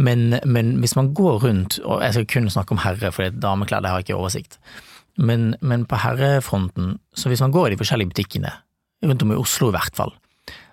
Men, 0.00 0.38
men, 0.46 0.76
hvis 0.82 0.96
man 0.96 1.12
går 1.16 1.44
rundt, 1.44 1.78
og 1.84 2.02
jeg 2.04 2.16
skal 2.16 2.28
kun 2.34 2.50
snakke 2.52 2.76
om 2.76 2.82
herre, 2.84 3.12
for 3.14 3.34
dameklær 3.34 3.82
det 3.84 3.92
har 3.92 4.00
jeg 4.00 4.10
ikke 4.10 4.20
oversikt, 4.20 4.58
men, 5.20 5.54
men, 5.60 5.84
på 5.88 5.98
herrefronten, 6.00 6.98
så 7.14 7.30
hvis 7.30 7.42
man 7.44 7.54
går 7.54 7.68
i 7.68 7.74
de 7.74 7.80
forskjellige 7.80 8.12
butikkene, 8.12 8.52
rundt 9.04 9.22
om 9.24 9.32
i 9.34 9.38
Oslo 9.40 9.70
i 9.70 9.76
hvert 9.76 9.96
fall, 9.96 10.12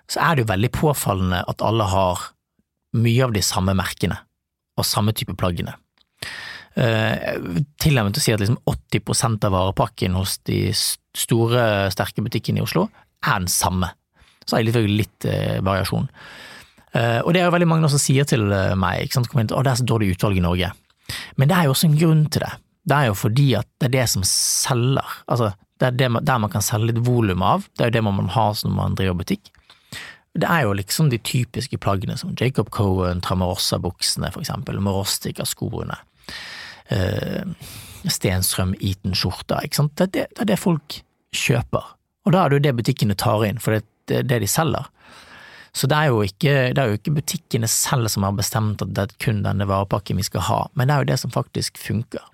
så 0.08 0.22
er 0.24 0.36
det 0.36 0.44
jo 0.44 0.52
veldig 0.52 0.70
påfallende 0.74 1.42
at 1.50 1.64
alle 1.64 1.86
har 1.88 2.30
mye 2.98 3.26
av 3.26 3.34
de 3.34 3.42
samme 3.44 3.74
merkene 3.76 4.16
og 4.78 4.86
samme 4.86 5.12
type 5.16 5.34
plaggene. 5.38 5.74
Uh, 6.78 7.58
til 7.82 7.98
og 7.98 8.06
med 8.06 8.14
til 8.14 8.20
å 8.20 8.24
si 8.24 8.34
at 8.34 8.42
liksom 8.42 8.60
80% 8.70 9.46
av 9.48 9.54
varepakken 9.54 10.14
hos 10.14 10.36
de 10.46 10.68
store, 10.72 11.88
sterke 11.90 12.22
butikkene 12.22 12.60
i 12.60 12.64
Oslo 12.64 12.86
er 13.26 13.40
den 13.40 13.50
samme. 13.50 13.90
Så 14.46 14.56
er 14.58 14.68
det 14.68 14.76
litt, 14.86 14.92
litt 15.02 15.28
uh, 15.28 15.58
variasjon. 15.66 16.06
Uh, 16.94 17.20
og 17.24 17.32
det 17.34 17.42
er 17.42 17.48
jo 17.48 17.56
veldig 17.56 17.70
mange 17.70 17.90
som 17.90 18.00
sier 18.00 18.28
til 18.28 18.46
meg 18.78 19.04
ikke 19.04 19.18
sant, 19.18 19.34
at 19.34 19.50
det 19.50 19.72
er 19.72 19.80
så 19.82 19.88
dårlig 19.88 20.14
utvalg 20.14 20.38
i 20.38 20.44
Norge. 20.44 20.70
Men 21.40 21.50
det 21.50 21.56
er 21.56 21.66
jo 21.66 21.74
også 21.74 21.88
en 21.90 21.98
grunn 21.98 22.24
til 22.30 22.44
det. 22.44 22.52
Det 22.88 22.96
er 22.96 23.10
jo 23.10 23.18
fordi 23.18 23.48
at 23.58 23.68
det 23.80 23.88
er 23.90 23.96
det 23.98 24.06
som 24.14 24.24
selger. 24.24 25.16
Altså, 25.28 25.50
det 25.78 25.86
er 25.86 25.96
det, 25.98 26.08
der 26.26 26.42
man 26.42 26.50
kan 26.52 26.64
selge 26.64 26.92
litt 26.92 27.04
volum 27.06 27.42
av. 27.46 27.68
Det 27.76 27.84
er 27.84 27.92
jo 27.92 27.96
det 27.98 28.04
man 28.06 28.18
må 28.18 28.26
ha 28.34 28.50
når 28.64 28.74
man 28.74 28.98
driver 28.98 29.18
butikk. 29.20 29.52
Det 30.38 30.46
er 30.46 30.66
jo 30.66 30.74
liksom 30.76 31.08
de 31.10 31.18
typiske 31.18 31.78
plaggene 31.82 32.18
som 32.18 32.34
Jacob 32.38 32.70
Cohen, 32.74 33.22
Tramarossa-buksene 33.24 34.30
for 34.34 34.44
eksempel, 34.44 34.78
Morostica-skoene 34.84 35.96
eh, 36.88 37.42
Stenstrøm 38.08 38.74
Eaton-skjorta. 38.80 39.62
ikke 39.64 39.80
sant? 39.80 39.96
Det 39.96 40.06
er 40.06 40.12
det, 40.12 40.26
det 40.34 40.44
er 40.44 40.50
det, 40.52 40.60
folk 40.60 41.00
kjøper, 41.36 41.94
og 42.24 42.32
da 42.32 42.44
er 42.44 42.50
det 42.50 42.58
jo 42.58 42.66
det 42.68 42.76
butikkene 42.78 43.18
tar 43.18 43.44
inn, 43.48 43.58
for 43.60 43.78
det 43.78 44.22
er 44.22 44.28
det 44.28 44.40
de 44.44 44.48
selger. 44.48 44.88
Så 45.76 45.86
det 45.90 45.98
er, 45.98 46.14
ikke, 46.24 46.54
det 46.74 46.80
er 46.80 46.90
jo 46.90 46.98
ikke 46.98 47.18
butikkene 47.18 47.68
selv 47.70 48.08
som 48.10 48.24
har 48.24 48.34
bestemt 48.34 48.82
at 48.82 48.94
det 48.96 49.04
er 49.04 49.18
kun 49.22 49.42
denne 49.44 49.66
varepakken 49.68 50.18
vi 50.18 50.26
skal 50.26 50.46
ha, 50.48 50.60
men 50.74 50.88
det 50.88 50.94
er 50.94 51.04
jo 51.04 51.10
det 51.12 51.18
som 51.20 51.34
faktisk 51.34 51.78
funker. 51.78 52.24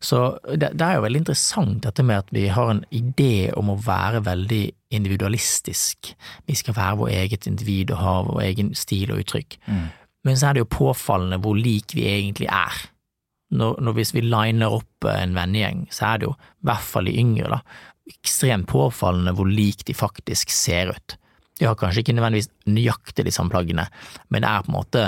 Så 0.00 0.20
det, 0.48 0.72
det, 0.78 0.84
er 0.86 0.96
jo 0.96 1.04
veldig 1.04 1.22
interessant 1.22 1.82
dette 1.84 2.04
med 2.06 2.22
at 2.24 2.30
vi 2.34 2.46
har 2.52 2.70
en 2.72 2.84
idé 2.94 3.50
om 3.58 3.72
å 3.72 3.80
være 3.84 4.22
veldig 4.26 4.62
individualistisk. 4.96 6.14
Vi 6.48 6.56
skal 6.58 6.76
være 6.78 7.00
vår 7.02 7.12
eget 7.18 7.48
individ 7.50 7.92
og 7.94 8.00
ha 8.00 8.14
vår 8.30 8.40
egen 8.48 8.72
stil 8.78 9.12
og 9.12 9.24
uttrykk. 9.24 9.58
Mm. 9.66 9.84
Men 10.28 10.38
så 10.38 10.48
er 10.48 10.56
det 10.56 10.64
jo 10.64 10.72
påfallende 10.72 11.40
hvor 11.44 11.56
lik 11.56 11.94
vi 11.96 12.08
egentlig 12.08 12.48
er 12.52 12.80
når, 13.50 13.80
når 13.82 13.96
hvis 13.98 14.12
vi 14.14 14.24
liner 14.24 14.74
opp 14.74 15.06
en 15.10 15.34
vennegjeng, 15.34 15.86
så 15.94 16.12
er 16.12 16.20
det 16.20 16.28
jo, 16.28 16.34
i 16.38 16.68
hvert 16.68 16.86
fall 16.86 17.08
de 17.10 17.16
yngre, 17.18 17.50
da, 17.50 17.88
ekstremt 18.10 18.68
påfallende 18.70 19.34
hvor 19.38 19.50
lik 19.50 19.84
de 19.88 19.96
faktisk 19.96 20.52
ser 20.54 20.92
ut. 20.94 21.16
De 21.58 21.66
har 21.68 21.76
kanskje 21.78 22.04
ikke 22.04 22.14
nødvendigvis 22.16 22.50
nøyaktig 22.70 23.26
de 23.26 23.34
samme 23.34 23.52
plaggene, 23.52 23.88
men 24.30 24.44
det 24.44 24.50
er 24.50 24.64
på 24.64 24.72
en 24.72 24.78
måte 24.78 25.04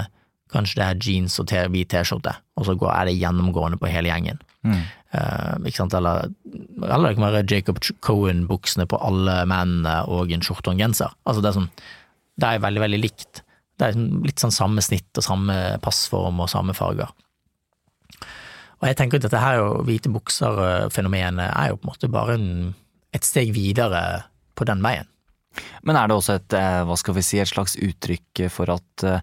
kanskje 0.52 0.80
det 0.80 0.86
er 0.86 1.06
jeans 1.06 1.38
og 1.42 1.52
hvit 1.72 1.90
T-skjorte, 1.92 2.34
og 2.56 2.66
så 2.68 2.76
er 2.92 3.08
det 3.08 3.18
gjennomgående 3.18 3.78
på 3.80 3.90
hele 3.90 4.10
gjengen. 4.12 4.40
Mm. 4.62 4.82
Uh, 5.12 5.56
ikke 5.68 5.82
sant, 5.82 5.94
eller, 5.98 6.30
eller 6.80 7.08
det 7.08 7.16
kan 7.18 7.26
være 7.26 7.44
Jacob 7.50 7.80
Cohen-buksene 8.04 8.86
på 8.88 9.00
alle 9.04 9.42
mennene 9.50 9.98
og 10.08 10.32
en 10.32 10.44
skjorte 10.44 10.70
og 10.70 10.76
en 10.76 10.84
genser. 10.86 11.12
Altså 11.26 11.44
det 11.44 11.50
er 11.50 11.58
sånn, 11.58 11.70
det 12.40 12.48
er 12.48 12.64
veldig, 12.64 12.84
veldig 12.86 13.02
likt. 13.02 13.42
Det 13.80 13.90
er 13.90 13.98
litt 14.24 14.40
sånn 14.40 14.54
samme 14.54 14.84
snitt 14.84 15.20
og 15.20 15.26
samme 15.26 15.58
passform 15.84 16.40
og 16.44 16.50
samme 16.52 16.76
farger. 16.76 17.12
Og 18.82 18.88
jeg 18.88 18.98
tenker 18.98 19.20
at 19.20 19.28
dette 19.28 19.42
her 19.42 19.62
hvite 19.86 20.10
bukser-fenomenet 20.10 21.52
er 21.52 21.70
jo 21.70 21.78
på 21.78 21.86
en 21.86 21.92
måte 21.92 22.10
bare 22.10 22.34
en, 22.38 22.50
et 23.14 23.26
steg 23.26 23.52
videre 23.54 24.02
på 24.58 24.66
den 24.66 24.82
veien. 24.82 25.11
Men 25.86 25.98
er 25.98 26.08
det 26.08 26.16
også 26.16 26.36
et, 26.38 26.56
eh, 26.58 26.82
hva 26.88 26.96
skal 26.98 27.16
vi 27.18 27.24
si, 27.26 27.40
et 27.42 27.50
slags 27.50 27.76
uttrykk 27.80 28.44
for 28.52 28.72
at 28.72 29.06
uh, 29.06 29.18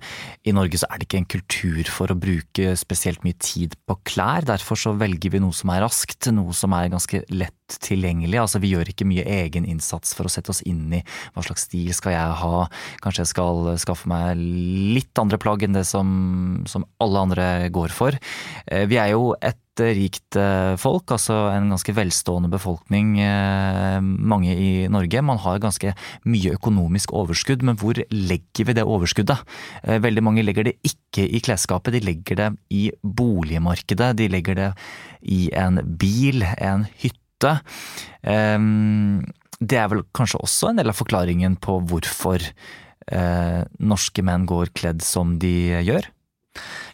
i 0.46 0.54
Norge 0.56 0.82
så 0.82 0.90
er 0.90 1.00
det 1.00 1.10
ikke 1.10 1.22
en 1.24 1.32
kultur 1.36 1.92
for 1.92 2.12
å 2.12 2.18
bruke 2.20 2.76
spesielt 2.80 3.24
mye 3.26 3.38
tid 3.42 3.76
på 3.90 3.98
klær, 4.08 4.48
derfor 4.48 4.80
så 4.80 4.96
velger 5.00 5.34
vi 5.34 5.42
noe 5.44 5.56
som 5.56 5.72
er 5.74 5.84
raskt, 5.86 6.30
noe 6.36 6.56
som 6.56 6.76
er 6.78 6.92
ganske 6.94 7.24
lett 7.34 7.59
lett 7.70 7.80
tilgjengelig. 7.82 8.40
Altså 8.40 8.60
vi 8.60 8.74
gjør 8.74 8.90
ikke 8.90 9.08
mye 9.08 9.26
egen 9.26 9.66
innsats 9.66 10.16
for 10.16 10.26
å 10.26 10.30
sette 10.32 10.52
oss 10.52 10.62
inn 10.66 10.92
i 10.94 11.04
hva 11.34 11.44
slags 11.44 11.68
stil 11.68 11.94
skal 11.94 12.14
jeg 12.14 12.38
ha. 12.42 12.68
Kanskje 13.04 13.24
jeg 13.24 13.34
skal 13.34 13.78
skaffe 13.80 14.10
meg 14.10 14.38
litt 14.38 15.18
andre 15.20 15.38
plagg 15.38 15.64
enn 15.64 15.78
det 15.78 15.86
som, 15.86 16.64
som 16.68 16.86
alle 17.00 17.20
andre 17.20 17.70
går 17.70 17.90
for. 17.94 18.16
Eh, 18.68 18.86
vi 18.90 18.98
er 18.98 19.14
jo 19.14 19.36
et 19.40 19.58
rikt 19.80 20.36
eh, 20.36 20.76
folk, 20.76 21.08
altså 21.16 21.54
en 21.54 21.70
ganske 21.72 21.94
velstående 21.96 22.50
befolkning, 22.52 23.14
eh, 23.24 24.02
mange 24.04 24.52
i 24.52 24.90
Norge. 24.92 25.22
Man 25.24 25.40
har 25.40 25.62
ganske 25.64 25.94
mye 26.28 26.58
økonomisk 26.58 27.14
overskudd, 27.16 27.64
men 27.64 27.80
hvor 27.80 28.02
legger 28.12 28.68
vi 28.68 28.76
det 28.76 28.84
overskuddet? 28.84 29.46
Veldig 30.04 30.26
mange 30.26 30.44
legger 30.44 30.68
det 30.68 30.76
ikke 30.84 31.24
i 31.24 31.40
klesskapet, 31.44 31.96
de 31.96 32.04
legger 32.04 32.42
det 32.42 32.50
i 32.76 32.90
boligmarkedet. 33.04 34.12
De 34.20 34.28
legger 34.32 34.60
det 34.60 34.70
i 35.24 35.46
en 35.56 35.80
bil, 36.02 36.44
en 36.60 36.88
hytte. 37.00 37.24
Det 39.60 39.80
er 39.80 39.90
vel 39.92 40.04
kanskje 40.16 40.42
også 40.44 40.72
en 40.72 40.80
del 40.82 40.92
av 40.92 41.00
forklaringen 41.00 41.58
på 41.64 41.80
hvorfor 41.90 42.44
norske 43.80 44.22
menn 44.22 44.46
går 44.50 44.70
kledd 44.78 45.02
som 45.02 45.38
de 45.42 45.82
gjør? 45.82 46.06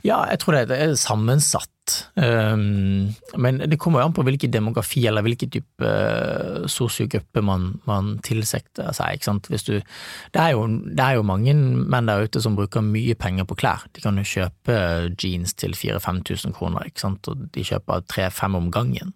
Ja, 0.06 0.22
jeg 0.32 0.40
tror 0.42 0.56
det 0.56 0.78
er 0.78 0.94
sammensatt. 1.00 1.75
Um, 2.16 3.14
men 3.38 3.60
det 3.70 3.78
kommer 3.82 4.02
jo 4.02 4.08
an 4.10 4.16
på 4.16 4.24
hvilken 4.26 4.54
demografi 4.54 5.04
eller 5.08 5.26
hvilken 5.26 5.52
type 5.54 5.86
uh, 5.86 6.66
sosiogruppe 6.72 7.44
man, 7.46 7.68
man 7.86 8.16
tilsikter 8.26 8.92
seg. 8.96 9.18
ikke 9.18 9.28
sant? 9.30 9.50
Du, 9.50 9.78
det, 9.78 10.42
er 10.42 10.54
jo, 10.56 10.66
det, 10.68 11.00
er 11.00 11.20
jo, 11.20 11.26
mange 11.28 11.54
menn 11.56 12.10
der 12.10 12.26
ute 12.26 12.42
som 12.42 12.58
bruker 12.58 12.86
mye 12.86 13.18
penger 13.20 13.48
på 13.50 13.58
klær. 13.62 13.86
De 13.94 14.04
kan 14.04 14.18
jo 14.20 14.26
kjøpe 14.28 14.78
jeans 15.22 15.56
til 15.60 15.76
4000-5000 15.78 16.56
kroner, 16.58 16.88
ikke 16.90 17.06
sant? 17.06 17.30
og 17.32 17.50
de 17.56 17.66
kjøper 17.66 18.06
tre-fem 18.12 18.58
om 18.58 18.72
gangen. 18.74 19.14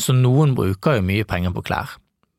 Så 0.00 0.16
noen 0.16 0.54
bruker 0.58 0.98
jo 0.98 1.06
mye 1.06 1.26
penger 1.28 1.52
på 1.56 1.64
klær, 1.68 1.98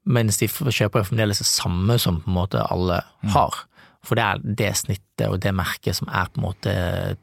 mens 0.10 0.42
de 0.42 0.50
kjøper 0.50 1.04
jo 1.04 1.12
fremdeles 1.12 1.44
det 1.44 1.50
samme 1.50 2.00
som 2.02 2.24
på 2.24 2.32
en 2.32 2.40
måte 2.40 2.64
alle 2.74 3.04
mm. 3.22 3.36
har. 3.36 3.68
For 4.02 4.18
det 4.18 4.26
er 4.26 4.42
det 4.62 4.72
snittet 4.80 5.28
og 5.28 5.38
det 5.44 5.54
merket 5.54 6.00
som 6.00 6.10
er 6.10 6.32
på 6.32 6.42
en 6.42 6.48
måte 6.48 6.74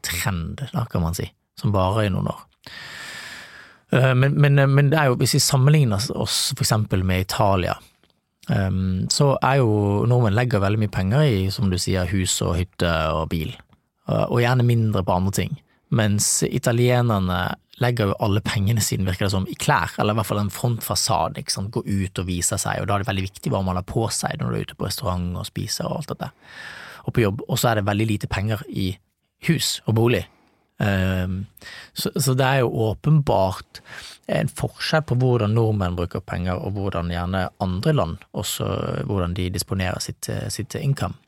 trend, 0.05 0.63
da, 0.71 0.85
kan 0.87 1.03
man 1.03 1.17
si, 1.17 1.27
som 1.59 1.75
varer 1.75 2.07
i 2.07 2.13
noen 2.13 2.31
år. 2.31 2.41
Eh, 3.91 4.15
men, 4.15 4.35
men, 4.41 4.61
men, 4.73 4.89
det 4.91 4.99
er 4.99 5.11
jo, 5.11 5.19
hvis 5.19 5.37
vi 5.37 5.43
sammenligner 5.43 6.09
oss 6.17 6.49
eksempel 6.57 7.03
med 7.07 7.25
Italia, 7.25 7.77
eh, 8.49 8.75
så 9.13 9.31
er 9.41 9.61
jo 9.61 9.71
nordmenn 10.09 10.37
legger 10.37 10.63
veldig 10.63 10.83
mye 10.83 10.93
penger 10.93 11.25
i, 11.25 11.39
som 11.53 11.71
du 11.71 11.79
sier, 11.81 12.09
hus 12.11 12.39
og 12.45 12.57
hytte 12.59 12.91
og 13.15 13.29
bil, 13.33 13.55
eh, 14.09 14.25
og 14.27 14.43
gjerne 14.43 14.67
mindre 14.67 15.05
på 15.05 15.17
andre 15.17 15.35
ting. 15.41 15.57
Mens 15.95 16.43
italienerne 16.45 17.47
legger 17.79 18.11
jo 18.11 18.17
alle 18.21 18.41
pengene 18.45 18.81
sine, 18.83 19.07
virker 19.07 19.25
det 19.25 19.33
som, 19.33 19.47
i 19.49 19.55
klær, 19.57 19.95
eller 19.97 20.13
i 20.13 20.19
hvert 20.19 20.27
fall 20.27 20.41
en 20.43 20.53
frontfasade. 20.53 21.39
ikke 21.39 21.55
sant? 21.55 21.71
Gå 21.73 21.81
ut 21.87 22.21
og 22.21 22.27
vise 22.27 22.59
seg, 22.59 22.81
og 22.81 22.89
da 22.89 22.97
er 22.97 23.03
det 23.03 23.09
veldig 23.09 23.27
viktig 23.29 23.53
hva 23.53 23.63
man 23.65 23.79
har 23.79 23.87
på 23.87 24.05
seg 24.13 24.37
når 24.37 24.51
du 24.51 24.57
er 24.57 24.67
ute 24.67 24.77
på 24.77 24.89
restaurant 24.89 25.31
og 25.39 25.47
spiser 25.47 25.87
og 25.87 26.01
alt 26.01 26.11
dette, 26.11 26.29
og 27.07 27.15
på 27.15 27.23
jobb. 27.23 27.45
Og 27.47 27.57
så 27.57 27.71
er 27.71 27.79
det 27.79 27.87
veldig 27.87 28.09
lite 28.11 28.29
penger 28.29 28.61
i 28.69 28.91
hus 29.47 29.79
og 29.87 29.95
bolig. 29.97 30.25
Um, 30.79 31.45
så, 31.91 32.11
så, 32.15 32.33
det 32.39 32.45
er 32.45 32.61
jo 32.61 32.69
åpenbart 32.87 33.81
en 34.31 34.47
forskjell 34.47 35.03
på 35.09 35.17
hvordan 35.19 35.51
nordmenn 35.57 35.97
bruker 35.97 36.23
penger, 36.23 36.55
og 36.55 36.77
hvordan 36.77 37.11
gjerne 37.11 37.49
andre 37.59 37.93
land 37.93 38.21
også 38.31 38.67
hvordan 39.09 39.35
de 39.35 39.49
disponerer 39.51 39.99
sitt, 39.99 40.29
sitt 40.47 40.77
income. 40.79 41.19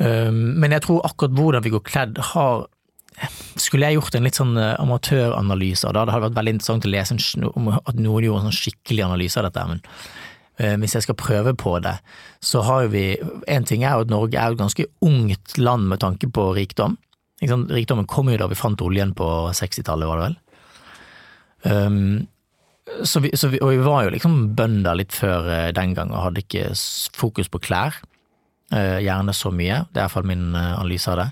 Um, 0.00 0.56
men 0.62 0.72
jeg 0.72 0.86
tror 0.86 1.04
akkurat 1.04 1.36
hvordan 1.36 1.66
vi 1.66 1.74
går 1.74 1.84
kledd, 1.86 2.22
har 2.32 2.64
skulle 3.60 3.86
jeg 3.86 3.98
gjort 3.98 4.16
en 4.16 4.26
litt 4.26 4.38
sånn 4.38 4.56
eh, 4.58 4.74
amatøranalyse 4.80 5.86
av 5.86 5.94
det, 5.94 6.06
det 6.08 6.14
hadde 6.14 6.26
vært 6.26 6.38
veldig 6.38 6.54
interessant 6.56 6.86
å 6.88 6.92
lese 6.92 7.16
om 7.52 7.68
at 7.74 7.98
noen 7.98 8.24
gjorde 8.24 8.40
en 8.40 8.48
sånn 8.48 8.56
skikkelig 8.56 9.04
analyse 9.04 9.38
av 9.38 9.46
dette, 9.46 9.64
men 9.68 9.82
uh, 9.84 10.76
hvis 10.80 10.96
jeg 10.96 11.06
skal 11.06 11.18
prøve 11.20 11.52
på 11.60 11.76
det, 11.84 11.92
så 12.42 12.64
har 12.66 12.88
vi 12.92 13.04
En 13.46 13.68
ting 13.68 13.84
er 13.84 13.94
jo 13.94 14.06
at 14.06 14.12
Norge 14.12 14.40
er 14.40 14.54
et 14.54 14.58
ganske 14.58 14.88
ungt 15.04 15.58
land 15.58 15.92
med 15.92 16.00
tanke 16.00 16.30
på 16.32 16.48
rikdom. 16.56 16.96
Rikdommen 17.42 18.06
kom 18.10 18.30
jo 18.30 18.38
da 18.38 18.48
vi 18.50 18.58
fant 18.58 18.82
oljen 18.84 19.14
på 19.18 19.26
60-tallet, 19.56 20.08
var 20.08 20.20
det 20.20 20.28
vel. 20.28 20.38
Um, 21.62 22.28
så 23.06 23.22
vi, 23.22 23.30
så 23.38 23.50
vi, 23.52 23.60
og 23.62 23.70
vi 23.70 23.82
var 23.82 24.06
jo 24.06 24.14
liksom 24.14 24.38
bønder 24.58 24.98
litt 24.98 25.14
før 25.14 25.46
uh, 25.46 25.68
den 25.74 25.94
gang 25.96 26.10
og 26.10 26.28
hadde 26.28 26.42
ikke 26.42 26.70
fokus 27.18 27.50
på 27.50 27.62
klær, 27.62 27.98
uh, 28.74 28.98
gjerne 29.02 29.34
så 29.34 29.52
mye. 29.54 29.84
Det 29.90 30.00
er 30.00 30.06
iallfall 30.06 30.28
min 30.28 30.50
analyse 30.54 31.10
av 31.10 31.22
det. 31.22 31.28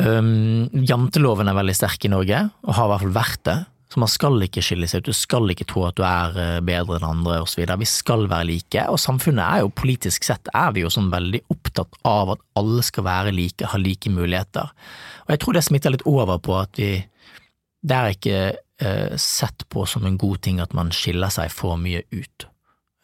Um, 0.00 0.68
janteloven 0.86 1.50
er 1.50 1.58
veldig 1.58 1.76
sterk 1.76 2.06
i 2.06 2.12
Norge, 2.12 2.44
og 2.64 2.76
har 2.76 2.88
i 2.88 2.92
hvert 2.94 3.04
fall 3.04 3.16
vært 3.20 3.44
det. 3.48 3.58
Så 3.90 3.98
man 3.98 4.10
skal 4.10 4.38
ikke 4.44 4.62
skille 4.62 4.86
seg 4.86 5.02
ut, 5.02 5.10
du 5.10 5.16
skal 5.16 5.50
ikke 5.50 5.66
tro 5.66 5.82
at 5.88 5.96
du 5.98 6.04
er 6.06 6.36
eh, 6.38 6.60
bedre 6.62 7.00
enn 7.00 7.08
andre 7.08 7.40
osv. 7.42 7.64
Vi 7.66 7.88
skal 7.90 8.28
være 8.30 8.46
like, 8.52 8.84
og 8.86 9.00
samfunnet 9.02 9.42
er 9.42 9.64
jo 9.64 9.72
politisk 9.74 10.28
sett 10.28 10.50
er 10.54 10.70
vi 10.76 10.84
jo 10.84 10.92
sånn 10.94 11.10
veldig 11.10 11.42
opptatt 11.50 11.98
av 12.06 12.36
at 12.36 12.44
alle 12.60 12.84
skal 12.86 13.08
være 13.08 13.34
like, 13.34 13.66
ha 13.72 13.80
like 13.82 14.12
muligheter. 14.14 14.70
Og 15.26 15.34
jeg 15.34 15.42
tror 15.42 15.58
det 15.58 15.64
smitter 15.66 15.96
litt 15.96 16.06
over 16.06 16.38
på 16.38 16.58
at 16.60 16.78
vi 16.78 16.92
Det 17.80 17.96
er 17.96 18.12
ikke 18.12 18.40
eh, 18.84 19.16
sett 19.16 19.64
på 19.72 19.86
som 19.88 20.04
en 20.04 20.18
god 20.20 20.42
ting 20.44 20.58
at 20.60 20.74
man 20.76 20.90
skiller 20.92 21.32
seg 21.32 21.48
for 21.48 21.80
mye 21.80 22.02
ut. 22.12 22.44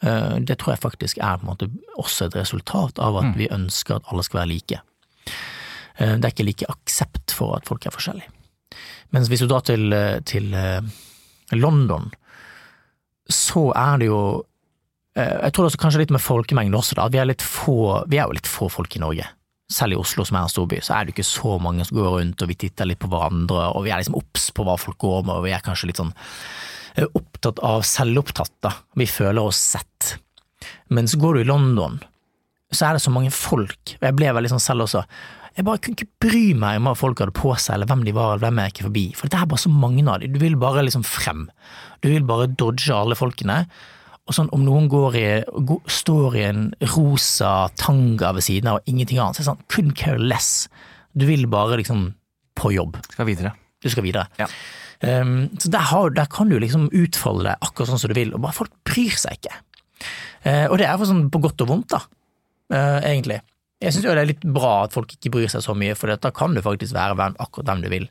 Eh, 0.04 0.36
det 0.44 0.58
tror 0.60 0.74
jeg 0.74 0.82
faktisk 0.82 1.18
er 1.18 1.38
på 1.38 1.46
en 1.46 1.52
måte 1.54 1.70
også 1.96 2.28
et 2.28 2.36
resultat 2.36 3.00
av 3.00 3.16
at 3.22 3.30
mm. 3.30 3.36
vi 3.38 3.48
ønsker 3.52 3.96
at 3.96 4.10
alle 4.12 4.24
skal 4.26 4.42
være 4.42 4.52
like. 4.52 4.80
Eh, 5.96 6.16
det 6.16 6.24
er 6.24 6.34
ikke 6.34 6.48
like 6.50 6.68
aksept 6.72 7.32
for 7.32 7.56
at 7.56 7.68
folk 7.68 7.86
er 7.86 7.94
forskjellige. 7.94 8.28
Mens 9.14 9.30
hvis 9.30 9.42
du 9.44 9.48
drar 9.50 9.64
til, 9.66 9.92
til 10.26 10.54
eh, 10.56 10.80
London, 11.54 12.10
så 13.28 13.70
er 13.74 13.98
det 14.02 14.10
jo 14.10 14.20
eh, 15.18 15.42
Jeg 15.46 15.54
tror 15.54 15.66
det 15.66 15.74
er 15.74 15.82
kanskje 15.82 16.02
litt 16.04 16.14
med 16.14 16.22
folkemengden 16.22 16.78
også, 16.78 16.98
da. 16.98 17.08
Vi 17.12 17.20
er, 17.22 17.28
litt 17.30 17.44
få, 17.44 18.04
vi 18.10 18.20
er 18.20 18.28
jo 18.28 18.38
litt 18.38 18.50
få 18.50 18.70
folk 18.72 18.96
i 18.96 19.02
Norge. 19.02 19.28
Selv 19.72 19.96
i 19.96 19.98
Oslo, 19.98 20.24
som 20.26 20.38
er 20.38 20.46
en 20.46 20.52
storby, 20.52 20.80
så 20.84 20.94
er 20.94 21.06
det 21.06 21.16
ikke 21.16 21.26
så 21.26 21.56
mange 21.62 21.86
som 21.86 21.98
går 21.98 22.12
rundt, 22.20 22.42
og 22.42 22.50
vi 22.52 22.58
titter 22.66 22.86
litt 22.86 23.02
på 23.02 23.10
hverandre, 23.10 23.72
og 23.74 23.86
vi 23.86 23.90
er 23.90 24.02
liksom 24.02 24.18
obs 24.18 24.50
på 24.54 24.66
hva 24.66 24.76
folk 24.78 24.98
går 25.02 25.24
med, 25.26 25.34
og 25.38 25.46
vi 25.46 25.54
er 25.56 25.64
kanskje 25.64 25.90
litt 25.90 26.02
sånn 26.02 26.12
eh, 26.94 27.08
opptatt 27.18 27.62
av 27.66 27.82
selvopptatt, 27.86 28.54
da. 28.62 28.76
Vi 28.94 29.08
føler 29.10 29.42
oss 29.42 29.62
sett. 29.74 30.14
Men 30.94 31.10
så 31.10 31.18
går 31.18 31.34
du 31.34 31.42
i 31.42 31.48
London, 31.50 31.98
så 32.70 32.88
er 32.88 32.96
det 32.96 33.02
så 33.02 33.12
mange 33.14 33.34
folk, 33.34 33.96
og 33.98 34.06
jeg 34.06 34.18
ble 34.18 34.30
veldig 34.38 34.54
sånn 34.54 34.62
selv 34.62 34.86
også, 34.86 35.02
jeg 35.56 35.64
bare 35.64 35.80
kunne 35.80 35.96
ikke 35.96 36.20
bry 36.20 36.44
meg 36.58 36.78
om 36.78 36.88
hva 36.90 36.94
folk 36.98 37.20
hadde 37.22 37.32
på 37.36 37.54
seg, 37.56 37.78
eller 37.78 37.88
hvem 37.88 38.02
de 38.04 38.12
var, 38.16 38.34
eller 38.34 38.44
hvem 38.44 38.58
jeg 38.60 38.72
gikk 38.72 38.86
forbi, 38.90 39.04
for 39.16 39.32
det 39.32 39.38
er 39.40 39.48
bare 39.48 39.62
så 39.62 39.72
mange 39.72 40.04
av 40.04 40.20
dem. 40.20 40.34
Du 40.34 40.42
vil 40.42 40.56
bare 40.60 40.84
liksom 40.84 41.04
frem. 41.06 41.46
Du 42.04 42.10
vil 42.12 42.26
bare 42.28 42.50
dodge 42.52 42.92
alle 42.92 43.16
folkene. 43.16 43.62
Og 44.26 44.34
sånn, 44.34 44.50
om 44.52 44.64
noen 44.66 44.88
går 44.90 45.16
i, 45.16 45.26
står 45.88 46.36
i 46.36 46.44
en 46.48 46.62
rosa 46.92 47.70
tanga 47.78 48.32
ved 48.36 48.44
siden 48.44 48.68
av 48.72 48.80
og 48.80 48.90
ingenting 48.90 49.20
annet, 49.22 49.38
så 49.38 49.40
er 49.40 49.44
det 49.44 49.50
sånn 49.52 49.64
couldn't 49.72 49.96
care 49.98 50.20
less. 50.20 50.66
Du 51.16 51.24
vil 51.28 51.46
bare 51.48 51.78
liksom 51.80 52.10
på 52.58 52.74
jobb. 52.74 52.98
Skal 53.14 53.28
videre. 53.30 53.54
Du 53.80 53.88
skal 53.92 54.04
videre. 54.04 54.26
Ja. 54.40 54.50
Um, 55.00 55.48
så 55.60 55.70
der, 55.72 55.88
har, 55.92 56.12
der, 56.16 56.28
kan 56.32 56.50
du 56.50 56.58
liksom 56.60 56.88
utfolde 56.90 57.46
deg 57.48 57.64
akkurat 57.64 57.92
sånn 57.92 58.02
som 58.02 58.12
du 58.12 58.18
vil, 58.18 58.34
og 58.34 58.42
bare 58.44 58.56
folk 58.56 58.72
bryr 58.88 59.16
seg 59.16 59.38
ikke. 59.38 59.56
Uh, 60.44 60.66
og 60.68 60.76
det 60.80 60.88
er 60.88 60.98
for 60.98 61.08
sånn 61.08 61.28
på 61.32 61.40
godt 61.46 61.64
og 61.64 61.70
vondt, 61.72 61.94
da, 61.94 62.02
uh, 62.74 63.00
egentlig. 63.06 63.40
Jeg 63.86 63.94
syns 63.94 64.06
det 64.08 64.14
er 64.18 64.28
litt 64.28 64.46
bra 64.56 64.72
at 64.84 64.94
folk 64.96 65.12
ikke 65.14 65.30
bryr 65.36 65.50
seg 65.52 65.62
så 65.62 65.74
mye, 65.78 65.94
for 65.98 66.10
da 66.10 66.32
kan 66.34 66.56
du 66.56 66.62
faktisk 66.64 66.96
være 66.96 67.30
akkurat 67.38 67.70
hvem 67.70 67.84
du 67.84 67.90
vil, 67.92 68.08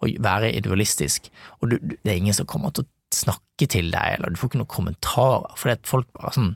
og 0.00 0.14
være 0.24 0.54
idealistisk, 0.56 1.28
og 1.60 1.72
du, 1.72 1.76
det 1.82 2.08
er 2.08 2.16
ingen 2.16 2.36
som 2.36 2.48
kommer 2.48 2.72
til 2.72 2.86
å 2.86 2.92
snakke 3.14 3.68
til 3.68 3.90
deg, 3.92 4.16
eller 4.16 4.32
du 4.32 4.40
får 4.40 4.52
ikke 4.52 4.62
noen 4.62 4.72
kommentarer, 4.72 5.52
fordi 5.60 5.90
folk 5.90 6.08
bare 6.16 6.32
sånn 6.36 6.54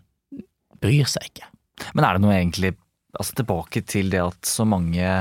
bryr 0.83 1.11
seg 1.11 1.29
ikke. 1.31 1.51
Men 1.93 2.07
er 2.07 2.17
det 2.17 2.25
noe 2.25 2.35
egentlig, 2.37 2.73
altså 3.19 3.37
tilbake 3.43 3.85
til 3.89 4.11
det 4.13 4.25
at 4.25 4.49
så 4.49 4.67
mange 4.69 5.13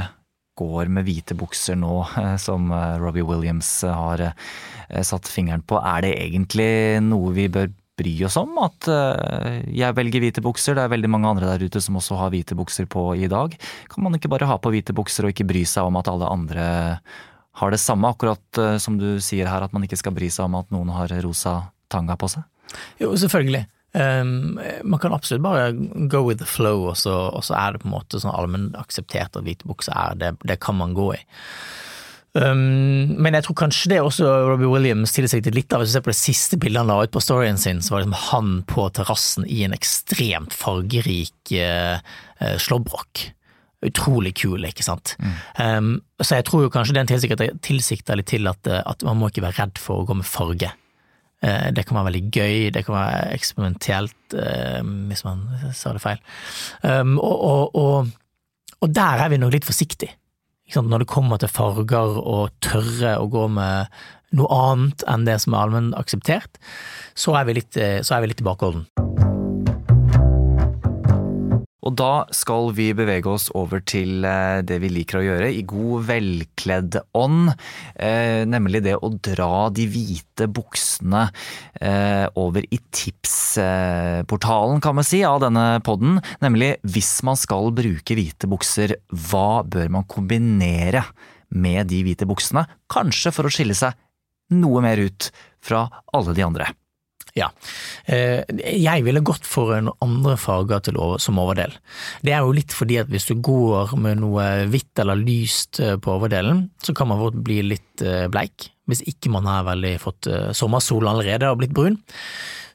går 0.61 0.91
med 0.93 1.07
hvite 1.07 1.35
bukser 1.39 1.77
nå, 1.79 2.01
eh, 2.19 2.35
som 2.41 2.71
eh, 2.75 2.97
Robbie 3.01 3.25
Williams 3.25 3.69
har 3.87 4.21
eh, 4.27 5.03
satt 5.07 5.29
fingeren 5.31 5.63
på, 5.65 5.79
er 5.79 6.05
det 6.05 6.15
egentlig 6.19 6.71
noe 7.07 7.33
vi 7.35 7.47
bør 7.51 7.71
bry 8.01 8.13
oss 8.27 8.37
om 8.41 8.57
at 8.65 8.89
eh, 8.91 9.61
jeg 9.77 9.97
velger 9.97 10.25
hvite 10.25 10.43
bukser, 10.43 10.77
det 10.77 10.85
er 10.85 10.93
veldig 10.93 11.11
mange 11.13 11.31
andre 11.31 11.53
der 11.53 11.65
ute 11.65 11.81
som 11.83 11.99
også 12.01 12.19
har 12.19 12.33
hvite 12.33 12.57
bukser 12.57 12.89
på 12.89 13.11
i 13.15 13.29
dag. 13.31 13.55
Kan 13.91 14.05
man 14.05 14.17
ikke 14.17 14.31
bare 14.31 14.49
ha 14.49 14.57
på 14.61 14.73
hvite 14.73 14.95
bukser 14.97 15.27
og 15.27 15.35
ikke 15.35 15.47
bry 15.49 15.65
seg 15.69 15.87
om 15.87 15.99
at 16.01 16.09
alle 16.11 16.29
andre 16.31 16.65
har 17.61 17.71
det 17.71 17.81
samme, 17.83 18.09
akkurat 18.09 18.57
eh, 18.57 18.77
som 18.81 18.97
du 18.99 19.19
sier 19.23 19.49
her, 19.51 19.63
at 19.63 19.75
man 19.75 19.85
ikke 19.85 19.99
skal 19.99 20.15
bry 20.15 20.31
seg 20.31 20.47
om 20.47 20.57
at 20.61 20.71
noen 20.73 20.91
har 20.95 21.11
rosa 21.25 21.59
tanga 21.91 22.17
på 22.19 22.31
seg? 22.31 22.47
Jo, 23.01 23.11
selvfølgelig. 23.19 23.65
Um, 23.91 24.55
man 24.87 24.99
kan 25.03 25.11
absolutt 25.11 25.43
bare 25.43 25.71
go 26.07 26.23
with 26.23 26.39
the 26.39 26.47
flow, 26.47 26.87
og 26.87 26.97
så, 26.97 27.11
og 27.11 27.43
så 27.43 27.57
er 27.59 27.73
det 27.73 27.81
på 27.83 27.89
en 27.89 27.95
måte 27.97 28.21
sånn 28.23 28.31
allmenn 28.31 28.69
akseptert 28.79 29.35
at 29.35 29.43
hvite 29.43 29.67
bukser 29.67 29.91
er 29.91 30.15
det, 30.19 30.29
det 30.47 30.61
kan 30.63 30.79
man 30.79 30.95
gå 30.95 31.09
i. 31.17 31.19
Um, 32.31 33.17
men 33.19 33.35
jeg 33.35 33.43
tror 33.43 33.57
kanskje 33.59 33.89
det 33.91 33.97
også 33.99 34.29
Robbie 34.47 34.69
Williams 34.71 35.11
tilsiktet 35.11 35.55
litt 35.55 35.73
av. 35.75 35.83
Hvis 35.83 35.91
du 35.91 35.97
ser 35.97 36.05
på 36.05 36.13
det 36.13 36.19
siste 36.19 36.59
bildet 36.61 36.79
han 36.79 36.91
la 36.91 37.01
ut 37.03 37.11
på 37.11 37.23
storyen 37.23 37.59
sin, 37.59 37.81
så 37.83 37.93
var 37.93 38.01
det 38.01 38.07
liksom 38.07 38.29
han 38.29 38.53
på 38.69 38.87
terrassen 38.95 39.47
i 39.51 39.65
en 39.67 39.75
ekstremt 39.75 40.55
fargerik 40.55 41.55
uh, 41.59 41.99
uh, 42.39 42.55
slåbrok. 42.55 43.25
Utrolig 43.81 44.35
kul, 44.37 44.63
ikke 44.69 44.85
sant. 44.85 45.15
Mm. 45.19 45.33
Um, 45.57 45.91
så 46.21 46.37
jeg 46.37 46.45
tror 46.47 46.63
jo 46.63 46.71
kanskje 46.71 46.95
den 46.99 47.09
tilsikter 47.09 48.19
litt 48.19 48.29
til 48.29 48.47
at, 48.47 48.69
at, 48.79 49.03
man 49.07 49.19
må 49.19 49.31
ikke 49.31 49.43
være 49.47 49.57
redd 49.57 49.81
for 49.81 50.03
å 50.03 50.07
gå 50.07 50.19
med 50.21 50.29
farge. 50.29 50.69
Uh, 51.41 51.67
det 51.73 51.83
kan 51.89 51.97
være 51.97 52.11
veldig 52.11 52.23
gøy, 52.29 52.69
det 52.71 52.85
kan 52.87 52.95
være 52.95 53.35
eksperimentelt, 53.35 54.37
uh, 54.37 54.79
hvis 55.09 55.25
man 55.27 55.43
sa 55.75 55.95
det 55.97 56.03
feil. 56.05 56.23
Um, 56.85 57.17
og, 57.17 57.35
og, 57.35 57.81
og, 57.81 58.11
og, 58.77 58.93
der 58.93 59.25
er 59.25 59.33
vi 59.33 59.41
nok 59.41 59.57
litt 59.57 59.67
forsiktige. 59.67 60.15
Når 60.75 61.03
det 61.03 61.11
kommer 61.11 61.41
til 61.41 61.51
farger 61.51 62.17
og 62.21 62.53
tørre 62.63 63.17
å 63.19 63.27
gå 63.31 63.47
med 63.51 63.91
noe 64.37 64.47
annet 64.55 65.03
enn 65.11 65.27
det 65.27 65.41
som 65.43 65.53
er 65.53 65.65
allmenn 65.65 65.93
akseptert, 65.99 66.61
så 67.19 67.35
er 67.35 67.49
vi 67.49 67.59
litt, 67.59 67.75
så 67.75 68.15
er 68.15 68.23
vi 68.23 68.31
litt 68.31 68.39
tilbakeholden. 68.39 68.87
Og 71.81 71.95
da 71.97 72.25
skal 72.35 72.69
vi 72.77 72.91
bevege 72.93 73.29
oss 73.31 73.47
over 73.57 73.81
til 73.81 74.25
eh, 74.27 74.61
det 74.65 74.77
vi 74.83 74.91
liker 74.93 75.17
å 75.17 75.23
gjøre 75.25 75.49
i 75.49 75.63
god, 75.67 76.05
velkledd 76.11 76.97
ånd. 77.17 77.53
Eh, 77.95 78.43
nemlig 78.49 78.83
det 78.85 78.99
å 78.99 79.09
dra 79.17 79.69
de 79.73 79.87
hvite 79.89 80.45
buksene 80.53 81.23
eh, 81.81 82.27
over 82.37 82.67
i 82.69 82.79
tipsportalen, 82.93 84.81
kan 84.83 84.97
man 84.97 85.07
si, 85.07 85.23
av 85.25 85.41
denne 85.41 85.81
podden. 85.85 86.19
Nemlig 86.45 86.75
hvis 86.85 87.15
man 87.25 87.39
skal 87.39 87.73
bruke 87.73 88.17
hvite 88.17 88.49
bukser, 88.51 88.99
hva 89.31 89.63
bør 89.65 89.89
man 89.97 90.05
kombinere 90.09 91.07
med 91.49 91.89
de 91.89 92.03
hvite 92.05 92.29
buksene? 92.29 92.67
Kanskje 92.93 93.33
for 93.33 93.49
å 93.49 93.53
skille 93.53 93.77
seg 93.77 93.97
noe 94.53 94.83
mer 94.83 95.01
ut 95.01 95.31
fra 95.63 95.87
alle 96.13 96.37
de 96.37 96.45
andre. 96.45 96.69
Ja. 97.37 97.47
Eh, 98.05 98.43
jeg 98.75 99.05
ville 99.05 99.23
gått 99.23 99.47
for 99.47 99.71
en 99.75 99.91
andre 100.03 100.35
farger 100.39 100.91
som 101.21 101.39
overdel. 101.39 101.73
Det 102.25 102.33
er 102.35 102.43
jo 102.43 102.55
litt 102.55 102.75
fordi 102.75 102.99
at 103.01 103.11
hvis 103.11 103.29
du 103.29 103.37
går 103.39 103.95
med 104.01 104.19
noe 104.23 104.47
hvitt 104.71 104.99
eller 104.99 105.19
lyst 105.19 105.79
eh, 105.79 105.95
på 105.95 106.17
overdelen, 106.17 106.67
så 106.83 106.95
kan 106.97 107.11
man 107.11 107.43
bli 107.43 107.61
litt 107.69 108.03
eh, 108.03 108.27
bleik. 108.31 108.71
Hvis 108.89 109.05
ikke 109.07 109.31
man 109.31 109.47
har 109.47 109.67
veldig 109.69 109.93
fått 110.03 110.27
sommersol 110.57 111.05
allerede 111.07 111.47
og 111.47 111.61
blitt 111.61 111.75
brun, 111.75 111.95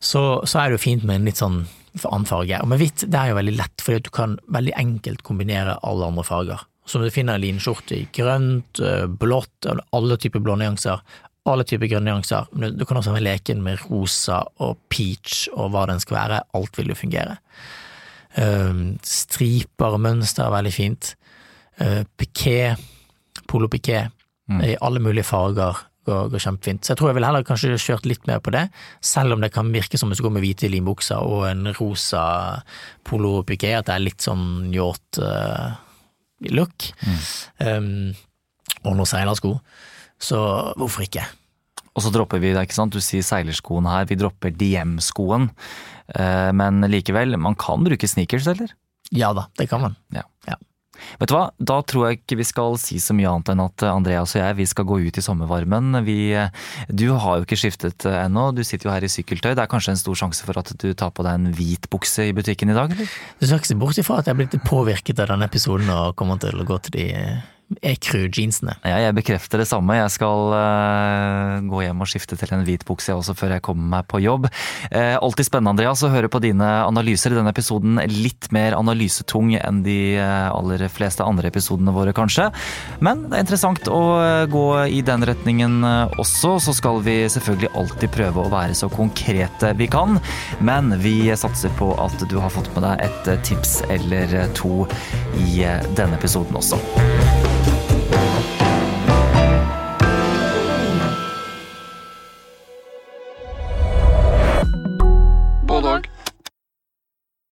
så, 0.01 0.41
så 0.49 0.63
er 0.63 0.71
det 0.71 0.79
jo 0.79 0.85
fint 0.87 1.05
med 1.05 1.19
en 1.19 1.27
litt 1.29 1.43
sånn 1.43 1.59
annen 2.07 2.29
farge. 2.29 2.61
Og 2.63 2.71
med 2.71 2.81
hvitt 2.81 3.05
det 3.05 3.19
er 3.19 3.33
jo 3.33 3.37
veldig 3.37 3.57
lett, 3.59 3.85
fordi 3.85 4.07
du 4.07 4.09
kan 4.15 4.39
veldig 4.55 4.73
enkelt 4.81 5.25
kombinere 5.27 5.77
alle 5.85 6.09
andre 6.09 6.25
farger. 6.25 6.65
Som 6.89 7.03
du 7.03 7.11
finner 7.13 7.37
en 7.37 7.43
linskjorte 7.43 7.99
i 7.99 8.07
grønt, 8.15 8.81
blått, 9.21 9.67
alle 9.67 10.17
typer 10.23 10.41
blå 10.41 10.55
nyanser, 10.61 11.03
alle 11.47 11.67
typer 11.69 11.91
grønne 11.91 12.11
nyanser. 12.11 12.49
Du 12.77 12.85
kan 12.87 12.99
også 13.01 13.15
ha 13.15 13.23
leken 13.23 13.63
med 13.65 13.83
rosa 13.87 14.43
og 14.63 14.79
peach 14.93 15.47
og 15.55 15.73
hva 15.75 15.87
den 15.91 16.03
skal 16.03 16.19
være. 16.21 16.43
Alt 16.59 16.79
vil 16.79 16.93
jo 16.93 16.99
fungere. 16.99 17.39
Um, 18.37 18.99
striper 19.07 19.97
og 19.97 20.03
mønster 20.05 20.45
er 20.47 20.55
veldig 20.57 20.73
fint. 20.75 21.15
Uh, 21.81 22.03
piké, 22.19 22.75
polopiké, 23.49 24.07
mm. 24.51 24.65
i 24.65 24.75
alle 24.85 25.01
mulige 25.03 25.29
farger 25.29 25.81
går, 26.07 26.29
går, 26.33 26.43
kjempefint. 26.43 26.85
Så 26.85 26.93
jeg 26.93 27.01
tror 27.01 27.11
jeg 27.11 27.19
ville 27.19 27.31
heller 27.31 27.47
kanskje 27.47 27.79
kjørt 27.81 28.07
litt 28.09 28.29
mer 28.29 28.43
på 28.45 28.53
det, 28.55 28.67
selv 29.05 29.37
om 29.37 29.43
det 29.43 29.53
kan 29.55 29.73
virke 29.75 29.99
som 30.01 30.13
hvis 30.13 30.21
du 30.23 30.27
går 30.27 30.37
med 30.37 30.45
hvite 30.45 30.71
limbukser 30.73 31.25
og 31.25 31.49
en 31.49 31.73
rosa 31.81 32.27
polopiké, 33.07 33.73
at 33.79 33.89
det 33.89 33.97
er 33.97 34.07
litt 34.07 34.25
sånn 34.25 34.71
yacht 34.75 35.21
uh, 35.23 35.75
look. 36.53 36.91
Mm. 37.03 37.21
Um, 37.67 37.93
og 38.87 38.95
noen 38.95 39.09
seilersko. 39.09 39.57
Så 40.23 40.39
hvorfor 40.79 41.05
ikke? 41.07 41.25
Og 41.97 42.05
så 42.05 42.13
dropper 42.13 42.41
vi, 42.43 42.53
det 42.53 42.67
ikke 42.67 42.77
sant, 42.77 42.93
du 42.93 43.01
sier 43.01 43.25
seilerskoene 43.25 43.93
her, 43.93 44.09
vi 44.09 44.19
dropper 44.21 44.53
DM-skoen. 44.53 45.49
Eh, 46.13 46.53
men 46.57 46.85
likevel, 46.93 47.39
man 47.41 47.57
kan 47.59 47.85
bruke 47.87 48.09
sneakers, 48.09 48.49
eller? 48.53 48.75
Ja 49.15 49.33
da, 49.37 49.47
det 49.57 49.69
kan 49.71 49.81
man. 49.81 49.97
Ja. 50.13 50.27
ja. 50.49 50.59
Vet 51.21 51.31
du 51.31 51.35
hva, 51.37 51.47
da 51.57 51.79
tror 51.87 52.07
jeg 52.07 52.21
ikke 52.21 52.39
vi 52.41 52.47
skal 52.49 52.77
si 52.81 52.99
så 53.03 53.15
mye 53.17 53.31
annet 53.31 53.53
enn 53.53 53.63
at 53.65 53.85
Andreas 53.89 54.35
og 54.35 54.41
jeg 54.41 54.59
vi 54.59 54.67
skal 54.69 54.87
gå 54.89 54.99
ut 55.07 55.19
i 55.21 55.25
sommervarmen. 55.25 56.01
Vi, 56.07 56.19
du 56.89 57.07
har 57.15 57.41
jo 57.41 57.47
ikke 57.47 57.59
skiftet 57.61 58.07
ennå, 58.11 58.49
du 58.57 58.63
sitter 58.67 58.91
jo 58.91 58.95
her 58.95 59.07
i 59.07 59.13
sykkeltøy. 59.13 59.53
Det 59.55 59.65
er 59.65 59.73
kanskje 59.73 59.95
en 59.95 60.01
stor 60.01 60.21
sjanse 60.21 60.47
for 60.49 60.61
at 60.61 60.73
du 60.83 60.89
tar 60.93 61.13
på 61.17 61.27
deg 61.27 61.41
en 61.41 61.51
hvit 61.57 61.89
bukse 61.93 62.29
i 62.29 62.37
butikken 62.37 62.73
i 62.73 62.77
dag, 62.77 62.93
eller? 62.97 63.19
Du 63.41 63.49
skal 63.49 63.61
ikke 63.61 63.73
se 63.73 63.81
bort 63.81 64.01
ifra 64.03 64.21
at 64.21 64.29
jeg 64.29 64.37
er 64.37 64.41
blitt 64.43 64.57
påvirket 64.67 65.21
av 65.23 65.33
denne 65.33 65.49
episoden 65.49 65.93
og 65.93 66.17
kommer 66.19 66.41
til 66.43 66.61
å 66.61 66.69
gå 66.69 66.81
til 66.87 66.99
de 66.99 67.11
Ecru-jeansene. 67.67 68.77
Ja, 68.87 69.01
jeg 69.03 69.15
bekrefter 69.17 69.59
det 69.59 69.67
samme. 69.67 69.97
Jeg 69.99 70.11
skal 70.15 70.53
uh, 70.55 71.65
gå 71.67 71.81
hjem 71.83 72.03
og 72.05 72.07
skifte 72.07 72.37
til 72.39 72.53
en 72.55 72.63
hvit 72.63 72.85
bukse 72.87 73.11
også 73.11 73.35
før 73.35 73.57
jeg 73.57 73.65
kommer 73.67 73.89
meg 73.97 74.07
på 74.07 74.21
jobb. 74.23 74.47
Uh, 74.93 75.17
alltid 75.19 75.49
spennende, 75.49 75.73
Andreas, 75.75 76.05
å 76.07 76.11
høre 76.13 76.31
på 76.31 76.39
dine 76.45 76.69
analyser 76.87 77.35
i 77.35 77.39
denne 77.41 77.51
episoden. 77.51 77.99
Litt 78.13 78.53
mer 78.55 78.77
analysetung 78.79 79.57
enn 79.59 79.81
de 79.83 80.15
uh, 80.15 80.55
aller 80.55 80.85
fleste 80.95 81.27
andre 81.27 81.51
episodene 81.51 81.95
våre, 81.97 82.15
kanskje. 82.15 82.53
Men 83.03 83.27
det 83.27 83.41
er 83.41 83.47
interessant 83.49 83.91
å 83.91 84.03
gå 84.53 84.65
i 84.87 85.03
den 85.07 85.27
retningen 85.27 85.83
også. 86.23 86.57
Så 86.63 86.77
skal 86.79 87.03
vi 87.03 87.19
selvfølgelig 87.33 87.73
alltid 87.83 88.15
prøve 88.15 88.45
å 88.47 88.53
være 88.53 88.79
så 88.79 88.91
konkrete 88.93 89.73
vi 89.81 89.91
kan. 89.91 90.21
Men 90.63 90.95
vi 91.03 91.17
satser 91.35 91.75
på 91.81 91.91
at 91.99 92.23
du 92.31 92.39
har 92.39 92.55
fått 92.55 92.71
med 92.79 92.87
deg 92.87 93.09
et 93.11 93.35
tips 93.51 93.81
eller 93.91 94.39
to 94.55 94.87
i 95.43 95.67
denne 95.99 96.15
episoden 96.15 96.63
også. 96.63 96.79